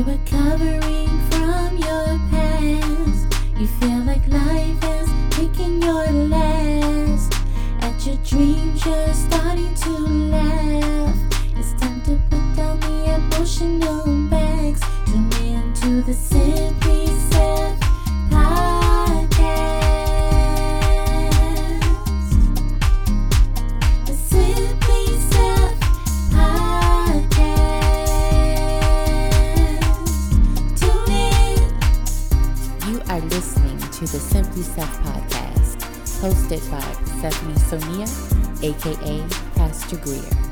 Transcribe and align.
You're 0.00 0.16
recovering 0.16 1.08
from 1.28 1.76
your 1.76 2.18
past. 2.30 3.36
You 3.58 3.66
feel 3.66 3.98
like 4.06 4.26
life 4.28 4.82
is 4.82 5.10
taking 5.28 5.82
your 5.82 6.06
last. 6.10 7.34
At 7.82 8.06
your 8.06 8.16
dreams, 8.24 8.82
you're 8.86 9.12
starting 9.12 9.74
to 9.74 9.90
laugh. 9.90 11.16
It's 11.54 11.78
time 11.78 12.00
to 12.04 12.18
put 12.30 12.56
down 12.56 12.80
the 12.80 13.14
emotional 13.14 14.06
bags. 14.30 14.80
Tune 15.04 15.30
in 15.44 15.74
to 15.74 16.00
the 16.00 16.14
Simply 16.14 16.79
hosted 36.20 36.60
by 36.70 36.80
Stephanie 37.18 37.58
Sonia, 37.58 38.06
aka 38.62 39.26
Pastor 39.56 39.96
Grier. 39.96 40.49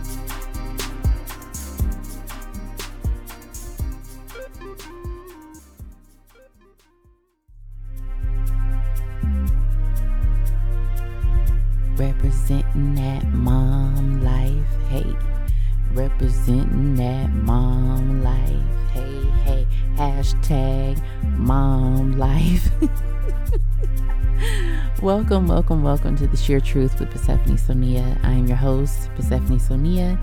Welcome, 25.69 25.85
welcome, 25.85 26.17
to 26.17 26.27
the 26.27 26.35
Sheer 26.35 26.61
Truth 26.61 26.99
with 26.99 27.11
Persephone 27.11 27.59
Sonia. 27.59 28.19
I 28.23 28.31
am 28.31 28.47
your 28.47 28.57
host, 28.57 29.11
Persephone 29.15 29.61
Sonia, 29.61 30.19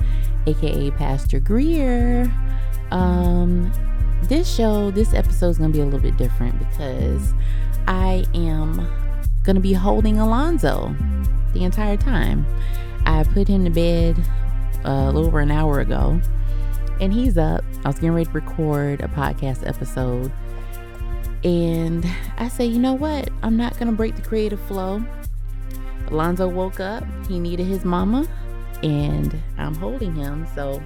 aka 0.48 0.90
Pastor 0.90 1.40
Grier. 1.40 2.34
Um, 2.90 3.72
this 4.23 4.52
show, 4.52 4.90
this 4.90 5.14
episode 5.14 5.50
is 5.50 5.60
gonna 5.60 5.72
be 5.72 5.82
a 5.82 5.86
little 5.86 6.00
bit 6.00 6.18
different 6.18 6.58
because 6.58 7.36
I 7.88 8.26
am 8.34 8.90
gonna 9.44 9.60
be 9.60 9.73
holding 9.73 10.18
Alonzo 10.18 10.96
the 11.54 11.64
entire 11.64 11.98
time. 11.98 12.44
I 13.06 13.23
put 13.23 13.48
him 13.48 13.66
to 13.66 13.70
bed 13.70 14.18
uh, 14.84 14.90
a 14.90 15.12
little 15.12 15.28
over 15.28 15.42
an 15.42 15.52
hour 15.52 15.80
ago, 15.80 16.20
and 17.00 17.14
he's 17.14 17.38
up. 17.38 17.64
I 17.84 17.90
was 17.90 17.98
getting 17.98 18.14
ready 18.14 18.26
to 18.26 18.32
record 18.32 19.02
a 19.02 19.08
podcast 19.10 19.68
episode, 19.68 20.32
and 21.44 22.04
I 22.40 22.48
say, 22.48 22.66
you 22.66 22.80
know 22.80 22.96
what? 22.96 23.30
I'm 23.44 23.56
not 23.56 23.78
gonna 23.78 23.92
break 23.92 24.16
the 24.16 24.23
creative 24.23 24.60
flow. 24.62 25.06
Alonzo 26.08 26.48
woke 26.48 26.80
up. 26.80 27.03
He 27.28 27.39
needed 27.39 27.66
his 27.66 27.84
mama, 27.84 28.28
and 28.84 29.42
I'm 29.58 29.75
holding 29.75 30.14
him. 30.14 30.48
So, 30.56 30.81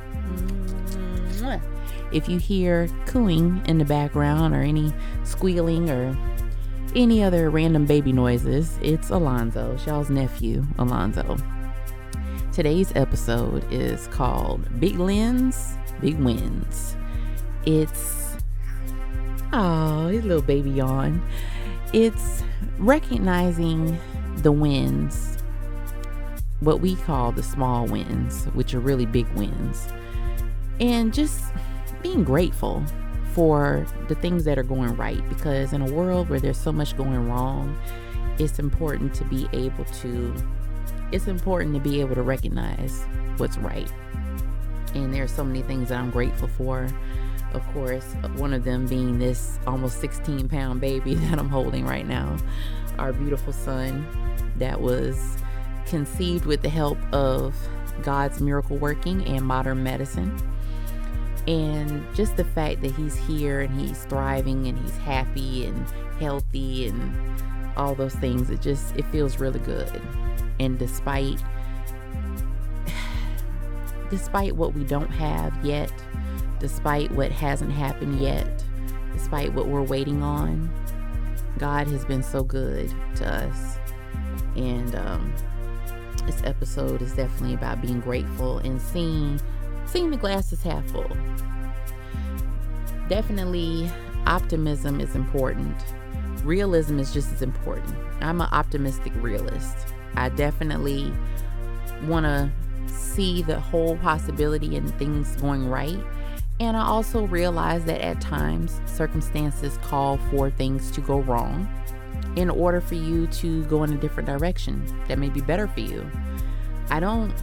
if 2.12 2.28
you 2.28 2.39
hear 2.39 2.88
cooing 3.06 3.62
in 3.66 3.78
the 3.78 3.86
background 3.86 4.56
or 4.56 4.62
any 4.62 4.94
squealing 5.23 5.90
or 5.90 6.17
any 6.95 7.23
other 7.23 7.50
random 7.50 7.86
baby 7.86 8.12
noises, 8.12 8.78
it's 8.81 9.09
Alonzo, 9.09 9.78
y'all's 9.86 10.09
nephew, 10.09 10.66
Alonzo. 10.80 11.38
Today's 12.52 12.92
episode 12.95 13.64
is 13.72 14.08
called 14.08 14.80
Big 14.80 14.97
Lens, 14.97 15.78
Big 16.02 16.17
Wins. 16.17 16.95
It's, 17.66 18.38
oh, 19.53 20.07
his 20.07 20.24
little 20.24 20.41
baby 20.41 20.72
yawn. 20.72 21.22
It's 21.94 22.44
recognizing 22.80 24.00
the 24.41 24.51
wins, 24.51 25.38
what 26.59 26.81
we 26.81 26.95
call 26.95 27.31
the 27.31 27.44
small 27.44 27.85
wins, 27.85 28.45
which 28.53 28.73
are 28.73 28.79
really 28.79 29.05
big 29.05 29.27
wins, 29.29 29.88
and 30.79 31.13
just 31.13 31.44
being 32.01 32.23
grateful 32.23 32.83
for 33.33 33.85
the 34.07 34.16
things 34.16 34.44
that 34.44 34.57
are 34.57 34.63
going 34.63 34.95
right 34.95 35.27
because 35.29 35.73
in 35.73 35.81
a 35.81 35.91
world 35.91 36.29
where 36.29 36.39
there's 36.39 36.57
so 36.57 36.72
much 36.72 36.97
going 36.97 37.29
wrong 37.29 37.77
it's 38.39 38.57
important 38.57 39.13
to 39.13 39.23
be 39.25 39.47
able 39.53 39.85
to 39.85 40.33
it's 41.11 41.27
important 41.27 41.73
to 41.73 41.79
be 41.79 42.00
able 42.01 42.16
to 42.16 42.21
recognize 42.21 43.03
what's 43.38 43.57
right. 43.57 43.91
And 44.94 45.13
there 45.13 45.23
are 45.23 45.27
so 45.27 45.44
many 45.44 45.61
things 45.61 45.89
that 45.89 46.00
i'm 46.00 46.11
grateful 46.11 46.47
for. 46.47 46.88
Of 47.53 47.66
course 47.73 48.06
one 48.35 48.53
of 48.53 48.63
them 48.63 48.85
being 48.85 49.19
this 49.19 49.59
almost 49.66 50.00
16 50.01 50.47
pound 50.50 50.81
baby 50.81 51.16
that 51.25 51.39
i'm 51.39 51.50
holding 51.50 51.85
right 51.85 52.07
now 52.07 52.38
our 53.00 53.11
beautiful 53.11 53.51
son 53.51 54.06
that 54.59 54.80
was 54.80 55.38
conceived 55.86 56.46
with 56.46 56.62
the 56.62 56.70
help 56.70 56.97
of 57.14 57.56
god's 58.03 58.40
miracle 58.40 58.78
working 58.78 59.25
and 59.25 59.42
modern 59.42 59.84
medicine. 59.84 60.38
And 61.47 62.06
just 62.14 62.38
the 62.38 62.44
fact 62.44 62.81
that 62.81 62.92
he's 62.92 63.16
here 63.16 63.62
and 63.62 63.80
he's 63.80 64.06
thriving 64.06 64.68
and 64.68 64.78
he's 64.78 64.96
happy 64.98 65.66
and 65.66 65.90
healthy 66.19 66.88
and 66.88 67.16
all 67.75 67.96
those 67.96 68.14
things 68.16 68.50
it 68.50 68.62
just 68.62 68.96
it 68.96 69.06
feels 69.06 69.40
really 69.40 69.59
good. 69.59 70.02
And 70.59 70.78
despite 70.78 71.44
despite 74.09 74.56
what 74.56 74.74
we 74.74 74.84
don't 74.84 75.12
have 75.12 75.53
yet 75.66 75.92
despite 76.59 77.09
what 77.12 77.31
hasn't 77.31 77.72
happened 77.72 78.19
yet 78.19 78.64
despite 79.14 79.53
what 79.53 79.68
we're 79.68 79.81
waiting 79.81 80.22
on 80.22 80.69
god 81.58 81.88
has 81.88 82.06
been 82.06 82.22
so 82.22 82.44
good 82.44 82.94
to 83.16 83.25
us 83.25 83.78
and 84.59 84.96
um 84.96 85.34
this 86.25 86.42
episode 86.44 87.02
is 87.02 87.14
definitely 87.14 87.56
about 87.56 87.81
being 87.81 88.00
grateful 88.02 88.59
and 88.59 88.80
seeing 88.80 89.40
seeing 89.86 90.12
the 90.12 90.18
glass 90.18 90.53
is 90.53 90.62
half 90.62 90.86
full. 90.92 91.09
Definitely, 93.08 93.90
optimism 94.28 95.00
is 95.00 95.16
important. 95.16 95.75
Realism 96.44 97.00
is 97.00 97.12
just 97.12 97.31
as 97.34 97.42
important. 97.42 97.96
I'm 98.22 98.42
an 98.42 98.50
optimistic 98.52 99.14
realist. 99.16 99.75
I 100.16 100.30
definitely 100.30 101.12
want 102.06 102.25
to 102.25 102.52
see 102.88 103.42
the 103.42 103.59
whole 103.59 103.98
possibility 103.98 104.75
and 104.75 104.94
things 105.00 105.36
going 105.38 105.68
right. 105.68 106.00
And 106.59 106.78
I 106.78 106.86
also 106.86 107.25
realize 107.25 107.86
that 107.86 108.02
at 108.02 108.22
times 108.22 108.80
circumstances 108.86 109.80
call 109.81 110.18
for 110.30 110.52
things 110.52 110.92
to 110.92 111.02
go 111.02 111.22
wrong 111.22 111.68
in 112.35 112.50
order 112.50 112.81
for 112.81 112.95
you 112.95 113.28
to 113.28 113.63
go 113.66 113.84
in 113.84 113.94
a 113.94 113.97
different 113.97 114.28
direction 114.28 114.84
that 115.07 115.19
may 115.19 115.29
be 115.29 115.41
better 115.41 115.67
for 115.67 115.79
you. 115.79 116.09
I 116.90 117.00
don't 117.00 117.34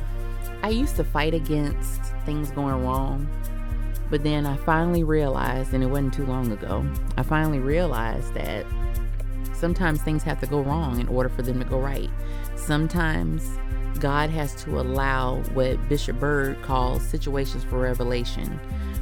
I 0.63 0.71
used 0.71 0.97
to 0.97 1.05
fight 1.05 1.35
against 1.35 2.03
things 2.25 2.51
going 2.51 2.85
wrong, 2.85 3.29
but 4.11 4.23
then 4.23 4.47
I 4.47 4.57
finally 4.57 5.05
realized, 5.05 5.75
and 5.75 5.83
it 5.85 5.87
wasn't 5.87 6.15
too 6.15 6.27
long 6.27 6.51
ago, 6.51 6.85
I 7.17 7.23
finally 7.23 7.59
realized 7.59 8.35
that 8.35 8.67
sometimes 9.53 10.03
things 10.03 10.23
have 10.25 10.41
to 10.41 10.47
go 10.47 10.61
wrong 10.61 11.01
in 11.01 11.09
order 11.09 11.29
for 11.29 11.43
them 11.43 11.59
to 11.59 11.65
go 11.65 11.79
right. 11.79 12.11
Sometimes 12.57 13.59
God 14.01 14.31
has 14.31 14.55
to 14.65 14.81
allow 14.81 15.37
what 15.55 15.89
Bishop 15.89 16.19
Bird 16.19 16.61
calls 16.63 17.03
situations 17.03 17.65
for 17.65 17.79
revelation, 17.79 18.59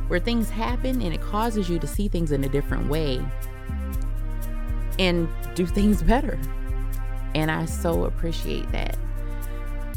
where 0.08 0.20
things 0.20 0.50
happen 0.50 1.00
and 1.02 1.14
it 1.14 1.22
causes 1.22 1.68
you 1.68 1.78
to 1.78 1.86
see 1.86 2.08
things 2.08 2.30
in 2.30 2.44
a 2.44 2.48
different 2.48 2.88
way 2.88 3.24
and 4.98 5.28
do 5.54 5.66
things 5.66 6.02
better. 6.02 6.38
And 7.34 7.50
I 7.50 7.64
so 7.64 8.04
appreciate 8.04 8.70
that. 8.72 8.96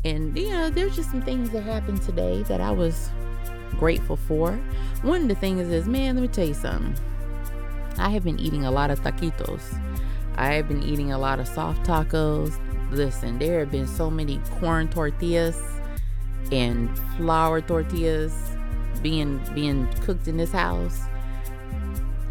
And, 0.06 0.38
you 0.38 0.50
know, 0.50 0.70
there's 0.70 0.96
just 0.96 1.12
some 1.12 1.22
things 1.22 1.50
that 1.52 1.64
happened 1.64 2.02
today 2.02 2.44
that 2.44 2.62
I 2.62 2.72
was 2.72 3.10
grateful 3.72 4.16
for. 4.16 4.54
One 5.02 5.24
of 5.24 5.28
the 5.28 5.36
things 5.36 5.68
is, 5.70 5.88
man, 5.88 6.16
let 6.16 6.22
me 6.22 6.28
tell 6.28 6.48
you 6.48 6.54
something. 6.54 6.96
I 7.98 8.10
have 8.10 8.24
been 8.24 8.40
eating 8.40 8.66
a 8.66 8.72
lot 8.72 8.92
of 8.92 9.02
taquitos. 9.02 9.80
I 10.36 10.54
have 10.54 10.68
been 10.68 10.84
eating 10.84 11.12
a 11.12 11.18
lot 11.18 11.40
of 11.40 11.48
soft 11.48 11.86
tacos. 11.86 12.58
Listen, 12.92 13.40
there 13.40 13.60
have 13.60 13.72
been 13.72 13.88
so 13.88 14.10
many 14.10 14.40
corn 14.60 14.88
tortillas 14.88 15.60
and 16.52 16.98
flour 17.18 17.60
tortillas 17.60 18.34
being 19.02 19.42
being 19.54 19.88
cooked 20.02 20.28
in 20.28 20.38
this 20.38 20.52
house. 20.52 21.02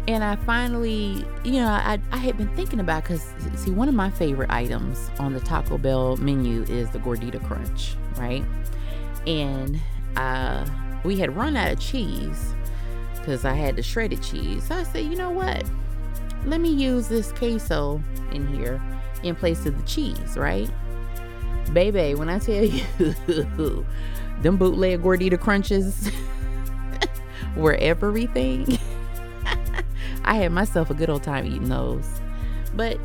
And 0.07 0.23
I 0.23 0.37
finally, 0.37 1.25
you 1.43 1.53
know, 1.53 1.67
I, 1.67 1.99
I 2.11 2.17
had 2.17 2.37
been 2.37 2.47
thinking 2.55 2.79
about 2.79 3.03
because 3.03 3.29
see, 3.55 3.71
one 3.71 3.89
of 3.89 3.95
my 3.95 4.09
favorite 4.09 4.49
items 4.49 5.11
on 5.19 5.33
the 5.33 5.41
Taco 5.41 5.77
Bell 5.77 6.15
menu 6.17 6.63
is 6.63 6.89
the 6.91 6.99
Gordita 6.99 7.45
Crunch, 7.45 7.95
right? 8.15 8.43
And 9.25 9.81
uh, 10.15 10.65
we 11.03 11.17
had 11.17 11.35
run 11.35 11.57
out 11.57 11.73
of 11.73 11.79
cheese 11.79 12.53
because 13.15 13.43
I 13.43 13.53
had 13.53 13.75
the 13.75 13.83
shredded 13.83 14.23
cheese. 14.23 14.63
So 14.63 14.75
I 14.75 14.83
said, 14.83 15.03
you 15.03 15.15
know 15.17 15.29
what? 15.29 15.63
Let 16.45 16.61
me 16.61 16.69
use 16.69 17.09
this 17.09 17.33
queso 17.33 18.01
in 18.31 18.47
here 18.47 18.81
in 19.23 19.35
place 19.35 19.65
of 19.65 19.77
the 19.77 19.85
cheese, 19.85 20.37
right? 20.37 20.69
Baby, 21.73 22.15
when 22.15 22.29
I 22.29 22.39
tell 22.39 22.63
you, 22.63 23.85
them 24.41 24.55
bootleg 24.55 25.03
Gordita 25.03 25.37
Crunches 25.37 26.09
were 27.57 27.75
everything. 27.75 28.79
I 30.27 30.35
had 30.35 30.51
myself 30.51 30.89
a 30.89 30.93
good 30.93 31.09
old 31.09 31.23
time 31.23 31.45
eating 31.45 31.69
those. 31.69 32.21
But 32.75 32.99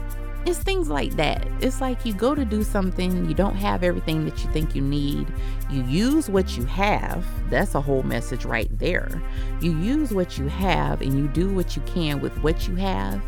it's 0.45 0.59
things 0.59 0.89
like 0.89 1.13
that. 1.13 1.47
It's 1.61 1.81
like 1.81 2.05
you 2.05 2.15
go 2.15 2.35
to 2.35 2.45
do 2.45 2.65
something, 2.65 3.27
you 3.27 3.35
don't 3.35 3.55
have 3.55 3.85
everything 3.85 4.25
that 4.25 4.43
you 4.43 4.51
think 4.51 4.75
you 4.75 4.83
need. 4.83 5.33
You 5.71 5.85
use 5.85 6.29
what 6.29 6.57
you 6.57 6.65
have. 6.65 7.25
That's 7.49 7.77
a 7.77 7.81
whole 7.81 8.03
message 8.03 8.45
right 8.45 8.69
there. 8.77 9.23
You 9.61 9.79
use 9.79 10.13
what 10.13 10.37
you 10.37 10.49
have 10.49 11.01
and 11.01 11.17
you 11.17 11.29
do 11.29 11.55
what 11.55 11.77
you 11.77 11.83
can 11.83 12.21
with 12.21 12.37
what 12.43 12.67
you 12.67 12.75
have. 12.75 13.23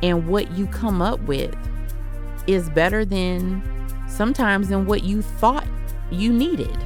And 0.00 0.28
what 0.28 0.52
you 0.52 0.68
come 0.68 1.02
up 1.02 1.20
with 1.22 1.56
is 2.46 2.70
better 2.70 3.04
than 3.04 3.62
sometimes 4.08 4.68
than 4.68 4.86
what 4.86 5.02
you 5.02 5.22
thought 5.22 5.66
you 6.12 6.32
needed. 6.32 6.78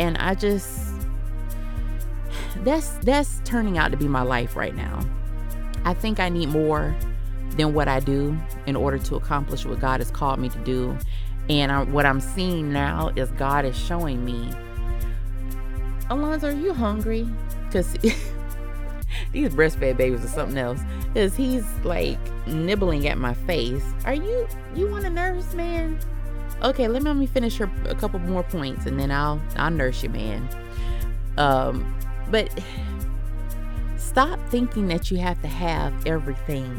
And 0.00 0.18
I 0.18 0.34
just 0.34 0.92
that's 2.64 2.88
that's 2.98 3.40
turning 3.44 3.78
out 3.78 3.92
to 3.92 3.96
be 3.96 4.08
my 4.08 4.22
life 4.22 4.56
right 4.56 4.74
now. 4.74 5.06
I 5.84 5.94
think 5.94 6.20
I 6.20 6.28
need 6.28 6.48
more 6.48 6.94
than 7.56 7.74
what 7.74 7.88
I 7.88 8.00
do 8.00 8.36
in 8.66 8.76
order 8.76 8.98
to 8.98 9.16
accomplish 9.16 9.64
what 9.64 9.80
God 9.80 10.00
has 10.00 10.10
called 10.10 10.38
me 10.38 10.48
to 10.48 10.58
do. 10.58 10.96
And 11.48 11.72
I, 11.72 11.82
what 11.82 12.06
I'm 12.06 12.20
seeing 12.20 12.72
now 12.72 13.10
is 13.16 13.30
God 13.32 13.64
is 13.64 13.76
showing 13.76 14.24
me, 14.24 14.50
Alonzo, 16.08 16.48
are 16.48 16.52
you 16.52 16.72
hungry? 16.72 17.28
Because 17.66 17.92
these 19.32 19.48
breastfed 19.50 19.96
babies 19.96 20.24
are 20.24 20.28
something 20.28 20.58
else. 20.58 20.80
Because 21.08 21.34
he's 21.34 21.66
like 21.84 22.18
nibbling 22.46 23.08
at 23.08 23.18
my 23.18 23.34
face. 23.34 23.84
Are 24.04 24.14
you 24.14 24.46
you 24.74 24.88
want 24.88 25.04
a 25.04 25.10
nurse, 25.10 25.52
man? 25.54 25.98
Okay, 26.62 26.86
let 26.86 27.02
me, 27.02 27.08
let 27.08 27.16
me 27.16 27.26
finish 27.26 27.56
her 27.58 27.70
a 27.86 27.94
couple 27.94 28.20
more 28.20 28.44
points 28.44 28.86
and 28.86 28.98
then 28.98 29.10
I'll 29.10 29.40
I'll 29.56 29.70
nurse 29.70 30.02
you, 30.02 30.10
man. 30.10 30.48
Um, 31.36 31.94
but 32.30 32.56
stop 34.12 34.38
thinking 34.50 34.88
that 34.88 35.10
you 35.10 35.16
have 35.16 35.40
to 35.40 35.48
have 35.48 36.06
everything 36.06 36.78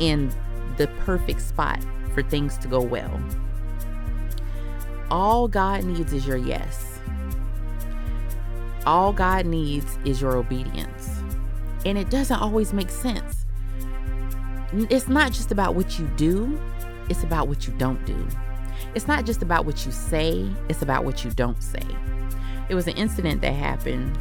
in 0.00 0.28
the 0.76 0.88
perfect 1.04 1.40
spot 1.40 1.78
for 2.14 2.22
things 2.24 2.58
to 2.58 2.66
go 2.66 2.80
well. 2.80 3.20
All 5.08 5.46
God 5.46 5.84
needs 5.84 6.12
is 6.12 6.26
your 6.26 6.36
yes. 6.36 6.98
All 8.84 9.12
God 9.12 9.46
needs 9.46 9.96
is 10.04 10.20
your 10.20 10.36
obedience. 10.36 11.22
And 11.86 11.96
it 11.96 12.10
doesn't 12.10 12.40
always 12.40 12.72
make 12.72 12.90
sense. 12.90 13.46
It's 14.72 15.06
not 15.06 15.30
just 15.30 15.52
about 15.52 15.76
what 15.76 15.96
you 16.00 16.08
do, 16.16 16.60
it's 17.08 17.22
about 17.22 17.46
what 17.46 17.68
you 17.68 17.74
don't 17.74 18.04
do. 18.04 18.26
It's 18.96 19.06
not 19.06 19.26
just 19.26 19.42
about 19.42 19.64
what 19.64 19.86
you 19.86 19.92
say, 19.92 20.50
it's 20.68 20.82
about 20.82 21.04
what 21.04 21.24
you 21.24 21.30
don't 21.30 21.62
say. 21.62 21.86
It 22.68 22.74
was 22.74 22.88
an 22.88 22.96
incident 22.96 23.42
that 23.42 23.52
happened 23.52 24.18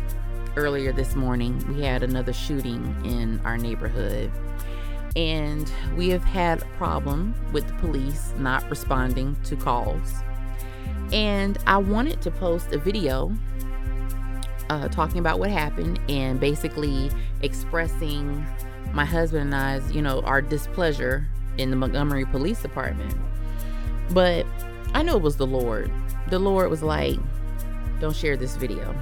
earlier 0.55 0.91
this 0.91 1.15
morning. 1.15 1.63
We 1.73 1.81
had 1.81 2.03
another 2.03 2.33
shooting 2.33 2.95
in 3.03 3.39
our 3.45 3.57
neighborhood 3.57 4.31
and 5.15 5.71
we 5.97 6.09
have 6.09 6.23
had 6.23 6.61
a 6.61 6.65
problem 6.77 7.35
with 7.51 7.67
the 7.67 7.73
police 7.75 8.33
not 8.37 8.69
responding 8.69 9.35
to 9.43 9.55
calls. 9.55 10.15
And 11.11 11.57
I 11.67 11.77
wanted 11.77 12.21
to 12.21 12.31
post 12.31 12.71
a 12.71 12.77
video 12.77 13.35
uh, 14.69 14.87
talking 14.87 15.19
about 15.19 15.39
what 15.39 15.49
happened 15.49 15.99
and 16.07 16.39
basically 16.39 17.11
expressing 17.41 18.45
my 18.93 19.03
husband 19.03 19.53
and 19.53 19.55
I's, 19.55 19.91
you 19.91 20.01
know, 20.01 20.21
our 20.21 20.41
displeasure 20.41 21.27
in 21.57 21.69
the 21.69 21.75
Montgomery 21.75 22.25
Police 22.25 22.61
Department. 22.61 23.13
But 24.11 24.45
I 24.93 25.03
know 25.03 25.17
it 25.17 25.21
was 25.21 25.35
the 25.35 25.47
Lord. 25.47 25.91
The 26.29 26.39
Lord 26.39 26.69
was 26.69 26.81
like, 26.81 27.19
don't 27.99 28.15
share 28.15 28.37
this 28.37 28.55
video. 28.55 28.95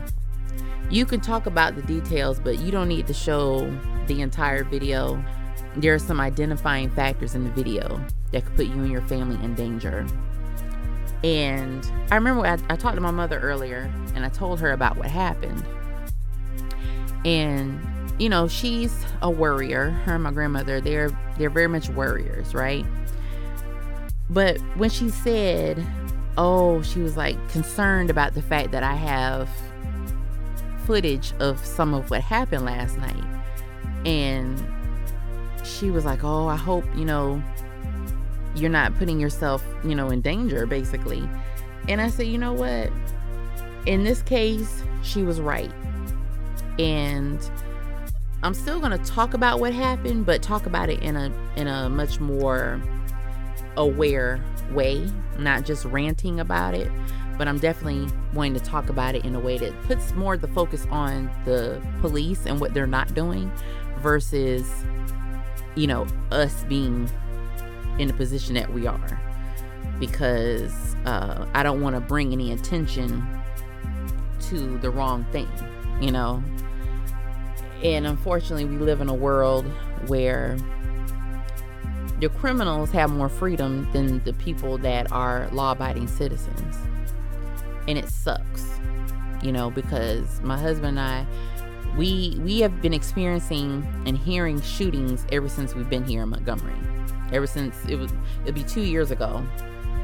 You 0.90 1.06
can 1.06 1.22
talk 1.22 1.46
about 1.46 1.76
the 1.76 1.82
details, 1.84 2.40
but 2.40 2.60
you 2.60 2.72
don't 2.72 2.88
need 2.88 3.08
to 3.08 3.14
show 3.14 3.70
the 4.08 4.22
entire 4.22 4.64
video 4.64 5.24
there 5.76 5.94
are 5.94 6.00
some 6.00 6.20
identifying 6.20 6.90
factors 6.90 7.36
in 7.36 7.44
the 7.44 7.50
video 7.52 8.02
that 8.32 8.46
could 8.46 8.56
put 8.56 8.66
you 8.68 8.74
and 8.74 8.92
your 8.92 9.02
family 9.04 9.44
in 9.44 9.56
danger. 9.56 10.06
And 11.24 11.86
I 12.12 12.16
remember 12.16 12.46
I, 12.46 12.58
I 12.70 12.76
talked 12.76 12.96
to 12.96 13.02
my 13.02 13.12
mother 13.12 13.40
earlier 13.40 13.92
and 14.16 14.26
I 14.26 14.30
told 14.30 14.60
her 14.62 14.72
about 14.72 14.98
what 14.98 15.08
happened. 15.08 15.64
And 17.26 17.80
you 18.20 18.30
know, 18.30 18.48
she's 18.48 19.06
a 19.22 19.30
worrier. 19.30 19.92
Her 19.92 20.16
and 20.16 20.24
my 20.24 20.32
grandmother, 20.32 20.82
they're 20.82 21.12
they're 21.38 21.50
very 21.50 21.68
much 21.68 21.90
worriers, 21.90 22.54
right? 22.54 22.86
But 24.30 24.60
when 24.76 24.90
she 24.90 25.10
said, 25.10 25.86
"Oh, 26.38 26.82
she 26.82 27.00
was 27.00 27.16
like 27.16 27.38
concerned 27.50 28.10
about 28.10 28.34
the 28.34 28.42
fact 28.42 28.72
that 28.72 28.84
I 28.84 28.96
have 28.96 29.50
footage 30.90 31.34
of 31.40 31.64
some 31.64 31.94
of 31.94 32.10
what 32.10 32.22
happened 32.22 32.66
last 32.66 32.98
night." 32.98 33.24
And 34.06 34.60
she 35.64 35.92
was 35.92 36.06
like, 36.06 36.24
Oh, 36.24 36.48
I 36.48 36.56
hope, 36.56 36.86
you 36.96 37.06
know, 37.06 37.42
you're 38.56 38.70
not 38.70 38.96
putting 38.98 39.20
yourself, 39.20 39.64
you 39.84 39.96
know, 39.96 40.10
in 40.10 40.22
danger, 40.22 40.66
basically. 40.66 41.28
And 41.88 42.02
I 42.02 42.10
said, 42.10 42.28
You 42.28 42.38
know 42.38 42.54
what? 42.54 42.92
In 43.86 44.04
this 44.04 44.22
case, 44.22 44.84
she 45.04 45.24
was 45.24 45.40
right. 45.40 45.72
And 46.78 47.40
I'm 48.44 48.54
still 48.54 48.80
going 48.80 48.98
to 48.98 49.12
talk 49.12 49.34
about 49.34 49.60
what 49.60 49.74
happened, 49.74 50.26
but 50.26 50.42
talk 50.42 50.66
about 50.66 50.90
it 50.90 51.02
in 51.02 51.16
a 51.16 51.32
in 51.56 51.68
a 51.68 51.90
much 51.90 52.20
more 52.20 52.82
aware 53.78 54.44
way, 54.72 55.08
not 55.38 55.66
just 55.66 55.86
ranting 55.86 56.40
about 56.40 56.74
it, 56.74 56.92
but 57.38 57.48
I'm 57.48 57.60
definitely 57.60 58.12
going 58.34 58.54
to 58.54 58.60
talk 58.60 58.90
about 58.90 59.16
it 59.16 59.26
in 59.26 59.36
a 59.36 59.40
way 59.40 59.58
that 59.58 59.82
puts 59.84 60.14
more 60.14 60.38
the 60.38 60.48
focus 60.50 60.86
on 60.92 61.30
the 61.46 61.82
police 62.02 62.46
and 62.46 62.60
what 62.60 62.74
they're 62.74 62.88
not 62.88 63.14
doing 63.14 63.52
versus 64.00 64.70
you 65.76 65.88
know, 65.88 66.06
us 66.32 66.64
being 66.66 67.10
in 67.98 68.08
the 68.08 68.14
position 68.14 68.56
that 68.56 68.72
we 68.74 68.86
are. 68.88 69.22
Because 70.00 70.96
uh, 71.06 71.46
I 71.54 71.64
don't 71.64 71.82
want 71.82 71.96
to 71.96 72.02
bring 72.02 72.32
any 72.32 72.52
attention 72.52 73.26
to 74.42 74.78
the 74.80 74.90
wrong 74.90 75.26
thing, 75.32 75.50
you 76.02 76.12
know. 76.12 76.44
And 77.84 78.06
unfortunately, 78.06 78.66
we 78.66 78.78
live 78.78 79.02
in 79.02 79.10
a 79.10 79.14
world 79.14 79.66
where 80.08 80.58
the 82.20 82.30
criminals 82.30 82.92
have 82.92 83.12
more 83.12 83.30
freedom 83.30 83.90
than 83.94 84.22
the 84.24 84.34
people 84.34 84.78
that 84.80 85.12
are 85.12 85.48
law 85.52 85.72
abiding 85.72 86.08
citizens. 86.08 86.78
And 87.88 87.98
it 87.98 88.10
sucks, 88.10 88.66
you 89.42 89.52
know, 89.52 89.72
because 89.72 90.42
my 90.42 90.58
husband 90.58 91.00
and 91.00 91.00
I, 91.00 91.26
we 91.98 92.38
we 92.44 92.60
have 92.60 92.82
been 92.82 92.94
experiencing 92.94 93.86
and 94.06 94.18
hearing 94.18 94.62
shootings 94.62 95.26
ever 95.32 95.50
since 95.50 95.74
we've 95.74 95.90
been 95.90 96.04
here 96.04 96.24
in 96.24 96.30
Montgomery. 96.30 96.76
Ever 97.32 97.48
since 97.48 97.76
it 97.86 97.96
was 97.96 98.12
it'll 98.46 98.54
be 98.54 98.64
two 98.64 98.82
years 98.82 99.12
ago 99.12 99.44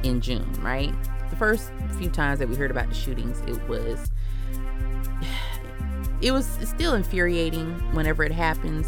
in 0.03 0.21
June, 0.21 0.51
right? 0.61 0.93
The 1.29 1.35
first 1.35 1.71
few 1.97 2.09
times 2.09 2.39
that 2.39 2.47
we 2.47 2.55
heard 2.55 2.71
about 2.71 2.89
the 2.89 2.95
shootings, 2.95 3.41
it 3.41 3.61
was 3.67 4.09
it 6.21 6.31
was 6.31 6.45
still 6.63 6.95
infuriating 6.95 7.71
whenever 7.93 8.23
it 8.23 8.31
happens. 8.31 8.87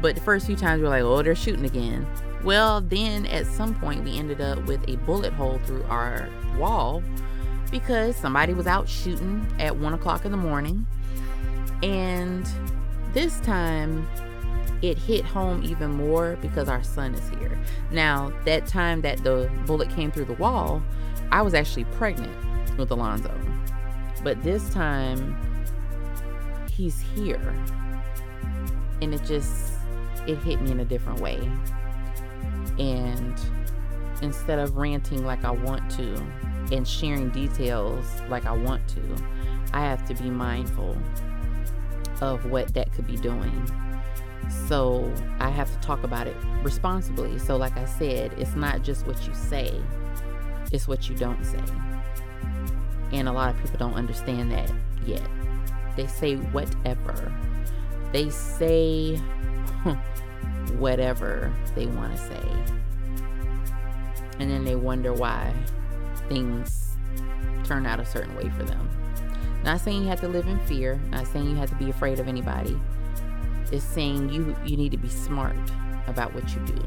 But 0.00 0.14
the 0.14 0.20
first 0.20 0.46
few 0.46 0.54
times 0.56 0.80
we 0.80 0.86
are 0.86 0.90
like, 0.90 1.02
oh, 1.02 1.22
they're 1.22 1.34
shooting 1.34 1.64
again. 1.64 2.06
Well, 2.44 2.80
then 2.80 3.26
at 3.26 3.46
some 3.46 3.74
point 3.74 4.04
we 4.04 4.16
ended 4.16 4.40
up 4.40 4.64
with 4.66 4.86
a 4.88 4.96
bullet 4.98 5.32
hole 5.32 5.58
through 5.64 5.84
our 5.84 6.28
wall 6.56 7.02
because 7.70 8.16
somebody 8.16 8.54
was 8.54 8.66
out 8.66 8.88
shooting 8.88 9.46
at 9.58 9.76
one 9.76 9.92
o'clock 9.92 10.24
in 10.24 10.30
the 10.30 10.38
morning 10.38 10.86
and 11.82 12.48
this 13.12 13.40
time 13.40 14.06
it 14.82 14.96
hit 14.96 15.24
home 15.24 15.62
even 15.64 15.90
more 15.90 16.38
because 16.40 16.68
our 16.68 16.82
son 16.82 17.14
is 17.14 17.28
here. 17.30 17.58
Now, 17.90 18.32
that 18.44 18.66
time 18.66 19.00
that 19.02 19.22
the 19.24 19.50
bullet 19.66 19.90
came 19.90 20.10
through 20.10 20.26
the 20.26 20.34
wall, 20.34 20.82
I 21.32 21.42
was 21.42 21.54
actually 21.54 21.84
pregnant 21.84 22.32
with 22.78 22.90
Alonzo. 22.90 23.34
But 24.22 24.42
this 24.42 24.70
time 24.70 25.36
he's 26.70 27.00
here. 27.00 27.54
And 29.02 29.14
it 29.14 29.24
just 29.24 29.74
it 30.26 30.38
hit 30.38 30.60
me 30.60 30.70
in 30.70 30.80
a 30.80 30.84
different 30.84 31.20
way. 31.20 31.50
And 32.78 33.38
instead 34.22 34.58
of 34.58 34.76
ranting 34.76 35.24
like 35.24 35.44
I 35.44 35.50
want 35.50 35.90
to 35.92 36.14
and 36.72 36.86
sharing 36.86 37.30
details 37.30 38.04
like 38.28 38.46
I 38.46 38.52
want 38.52 38.86
to, 38.88 39.00
I 39.72 39.80
have 39.80 40.06
to 40.08 40.14
be 40.14 40.30
mindful 40.30 40.96
of 42.20 42.44
what 42.46 42.74
that 42.74 42.92
could 42.92 43.06
be 43.06 43.16
doing. 43.16 43.70
So 44.66 45.12
I 45.40 45.50
have 45.50 45.70
to 45.72 45.78
talk 45.86 46.04
about 46.04 46.26
it 46.26 46.36
responsibly. 46.62 47.38
So, 47.38 47.56
like 47.56 47.76
I 47.76 47.84
said, 47.84 48.32
it's 48.38 48.54
not 48.54 48.82
just 48.82 49.06
what 49.06 49.26
you 49.26 49.34
say, 49.34 49.80
it's 50.72 50.88
what 50.88 51.08
you 51.08 51.16
don't 51.16 51.44
say. 51.44 51.62
And 53.12 53.28
a 53.28 53.32
lot 53.32 53.54
of 53.54 53.60
people 53.62 53.78
don't 53.78 53.94
understand 53.94 54.50
that 54.52 54.70
yet. 55.04 55.26
They 55.96 56.06
say 56.06 56.36
whatever, 56.36 57.34
they 58.12 58.30
say 58.30 59.20
whatever 60.72 61.52
they 61.74 61.86
want 61.86 62.16
to 62.16 62.18
say. 62.18 62.42
And 64.38 64.50
then 64.50 64.64
they 64.64 64.76
wonder 64.76 65.12
why 65.12 65.52
things 66.28 66.96
turn 67.64 67.86
out 67.86 68.00
a 68.00 68.04
certain 68.04 68.34
way 68.36 68.48
for 68.50 68.64
them. 68.64 68.88
Not 69.64 69.80
saying 69.80 70.02
you 70.02 70.08
have 70.08 70.20
to 70.20 70.28
live 70.28 70.46
in 70.46 70.58
fear, 70.60 71.00
not 71.10 71.26
saying 71.26 71.50
you 71.50 71.56
have 71.56 71.70
to 71.70 71.76
be 71.76 71.90
afraid 71.90 72.20
of 72.20 72.28
anybody, 72.28 72.80
is 73.72 73.82
saying 73.82 74.30
you 74.30 74.56
you 74.64 74.76
need 74.76 74.92
to 74.92 74.96
be 74.96 75.08
smart 75.08 75.56
about 76.06 76.34
what 76.34 76.48
you 76.54 76.60
do. 76.60 76.82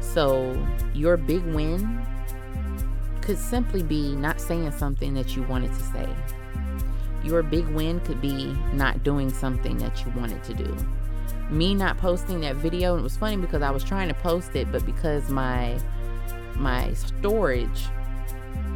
So 0.00 0.56
your 0.92 1.16
big 1.16 1.42
win 1.44 2.04
could 3.20 3.38
simply 3.38 3.82
be 3.82 4.14
not 4.16 4.40
saying 4.40 4.72
something 4.72 5.14
that 5.14 5.36
you 5.36 5.42
wanted 5.44 5.72
to 5.72 5.80
say. 5.80 6.08
Your 7.22 7.42
big 7.42 7.66
win 7.68 8.00
could 8.00 8.20
be 8.20 8.52
not 8.72 9.02
doing 9.02 9.30
something 9.30 9.78
that 9.78 10.04
you 10.04 10.12
wanted 10.16 10.42
to 10.44 10.54
do. 10.54 10.76
Me 11.50 11.74
not 11.74 11.98
posting 11.98 12.40
that 12.40 12.56
video, 12.56 12.94
and 12.94 13.00
it 13.00 13.02
was 13.02 13.16
funny 13.16 13.36
because 13.36 13.62
I 13.62 13.70
was 13.70 13.84
trying 13.84 14.08
to 14.08 14.14
post 14.14 14.54
it, 14.54 14.70
but 14.70 14.84
because 14.86 15.28
my 15.30 15.78
my 16.56 16.92
storage 16.92 17.88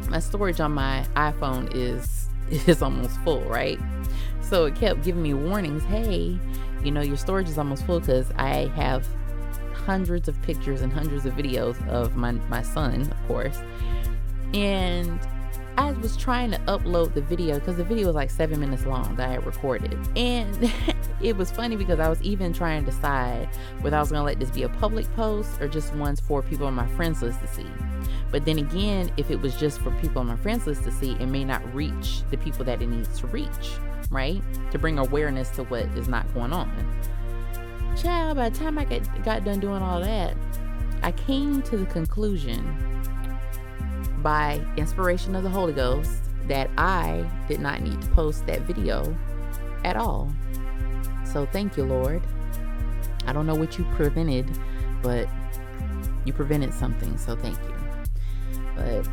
my 0.09 0.19
storage 0.19 0.59
on 0.59 0.71
my 0.71 1.05
iPhone 1.15 1.69
is 1.73 2.29
is 2.67 2.81
almost 2.81 3.19
full, 3.21 3.41
right? 3.41 3.79
So 4.41 4.65
it 4.65 4.75
kept 4.75 5.03
giving 5.03 5.23
me 5.23 5.33
warnings, 5.33 5.83
hey, 5.83 6.37
you 6.83 6.91
know, 6.91 7.01
your 7.01 7.17
storage 7.17 7.49
is 7.49 7.57
almost 7.57 7.85
full 7.85 7.99
because 7.99 8.31
I 8.37 8.67
have 8.75 9.07
hundreds 9.73 10.27
of 10.27 10.39
pictures 10.43 10.81
and 10.81 10.93
hundreds 10.93 11.25
of 11.25 11.33
videos 11.33 11.85
of 11.87 12.15
my, 12.15 12.31
my 12.31 12.61
son, 12.61 13.01
of 13.01 13.27
course. 13.27 13.57
And 14.53 15.19
I 15.77 15.91
was 15.91 16.15
trying 16.15 16.51
to 16.51 16.57
upload 16.59 17.13
the 17.13 17.21
video 17.21 17.59
because 17.59 17.75
the 17.75 17.83
video 17.83 18.07
was 18.07 18.15
like 18.15 18.29
seven 18.29 18.59
minutes 18.59 18.85
long 18.85 19.15
that 19.17 19.29
I 19.29 19.33
had 19.33 19.45
recorded. 19.45 19.97
And 20.15 20.71
it 21.21 21.35
was 21.35 21.51
funny 21.51 21.75
because 21.75 21.99
I 21.99 22.07
was 22.07 22.21
even 22.21 22.53
trying 22.53 22.85
to 22.85 22.91
decide 22.91 23.49
whether 23.81 23.97
I 23.97 23.99
was 23.99 24.09
going 24.09 24.21
to 24.21 24.25
let 24.25 24.39
this 24.39 24.51
be 24.51 24.63
a 24.63 24.69
public 24.69 25.13
post 25.15 25.61
or 25.61 25.67
just 25.67 25.93
ones 25.95 26.21
for 26.21 26.41
people 26.41 26.65
on 26.67 26.73
my 26.73 26.87
friends 26.95 27.21
list 27.21 27.41
to 27.41 27.47
see. 27.47 27.67
But 28.31 28.45
then 28.45 28.57
again, 28.57 29.11
if 29.17 29.29
it 29.29 29.41
was 29.41 29.55
just 29.55 29.81
for 29.81 29.91
people 29.99 30.21
on 30.21 30.27
my 30.27 30.37
friends 30.37 30.65
list 30.65 30.83
to 30.83 30.91
see, 30.91 31.11
it 31.19 31.27
may 31.27 31.43
not 31.43 31.61
reach 31.73 32.23
the 32.31 32.37
people 32.37 32.63
that 32.65 32.81
it 32.81 32.87
needs 32.87 33.19
to 33.19 33.27
reach, 33.27 33.77
right? 34.09 34.41
To 34.71 34.79
bring 34.79 34.97
awareness 34.97 35.49
to 35.51 35.63
what 35.63 35.83
is 35.97 36.07
not 36.07 36.31
going 36.33 36.53
on. 36.53 36.71
Child, 37.97 38.37
by 38.37 38.49
the 38.49 38.57
time 38.57 38.77
I 38.77 38.85
got, 38.85 39.23
got 39.25 39.43
done 39.43 39.59
doing 39.59 39.81
all 39.81 39.99
that, 39.99 40.37
I 41.03 41.11
came 41.11 41.61
to 41.63 41.77
the 41.77 41.85
conclusion 41.85 42.94
by 44.25 44.59
inspiration 44.75 45.35
of 45.35 45.43
the 45.43 45.49
Holy 45.51 45.71
Ghost 45.71 46.23
that 46.47 46.71
I 46.79 47.29
did 47.47 47.59
not 47.59 47.81
need 47.83 48.01
to 48.01 48.07
post 48.07 48.43
that 48.47 48.61
video 48.61 49.15
at 49.83 49.95
all. 49.95 50.33
So 51.23 51.45
thank 51.45 51.77
you, 51.77 51.83
Lord. 51.83 52.23
I 53.27 53.33
don't 53.33 53.45
know 53.45 53.53
what 53.53 53.77
you 53.77 53.83
prevented, 53.93 54.49
but 55.03 55.29
you 56.25 56.33
prevented 56.33 56.73
something, 56.73 57.15
so 57.19 57.35
thank 57.35 57.55
you. 57.55 57.75
But 58.75 59.07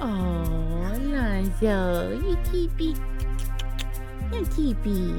oh, 0.00 0.98
Lonzo, 1.00 2.18
you 2.20 2.36
keepy, 2.50 2.96
you 4.32 4.46
keepy. 4.46 5.12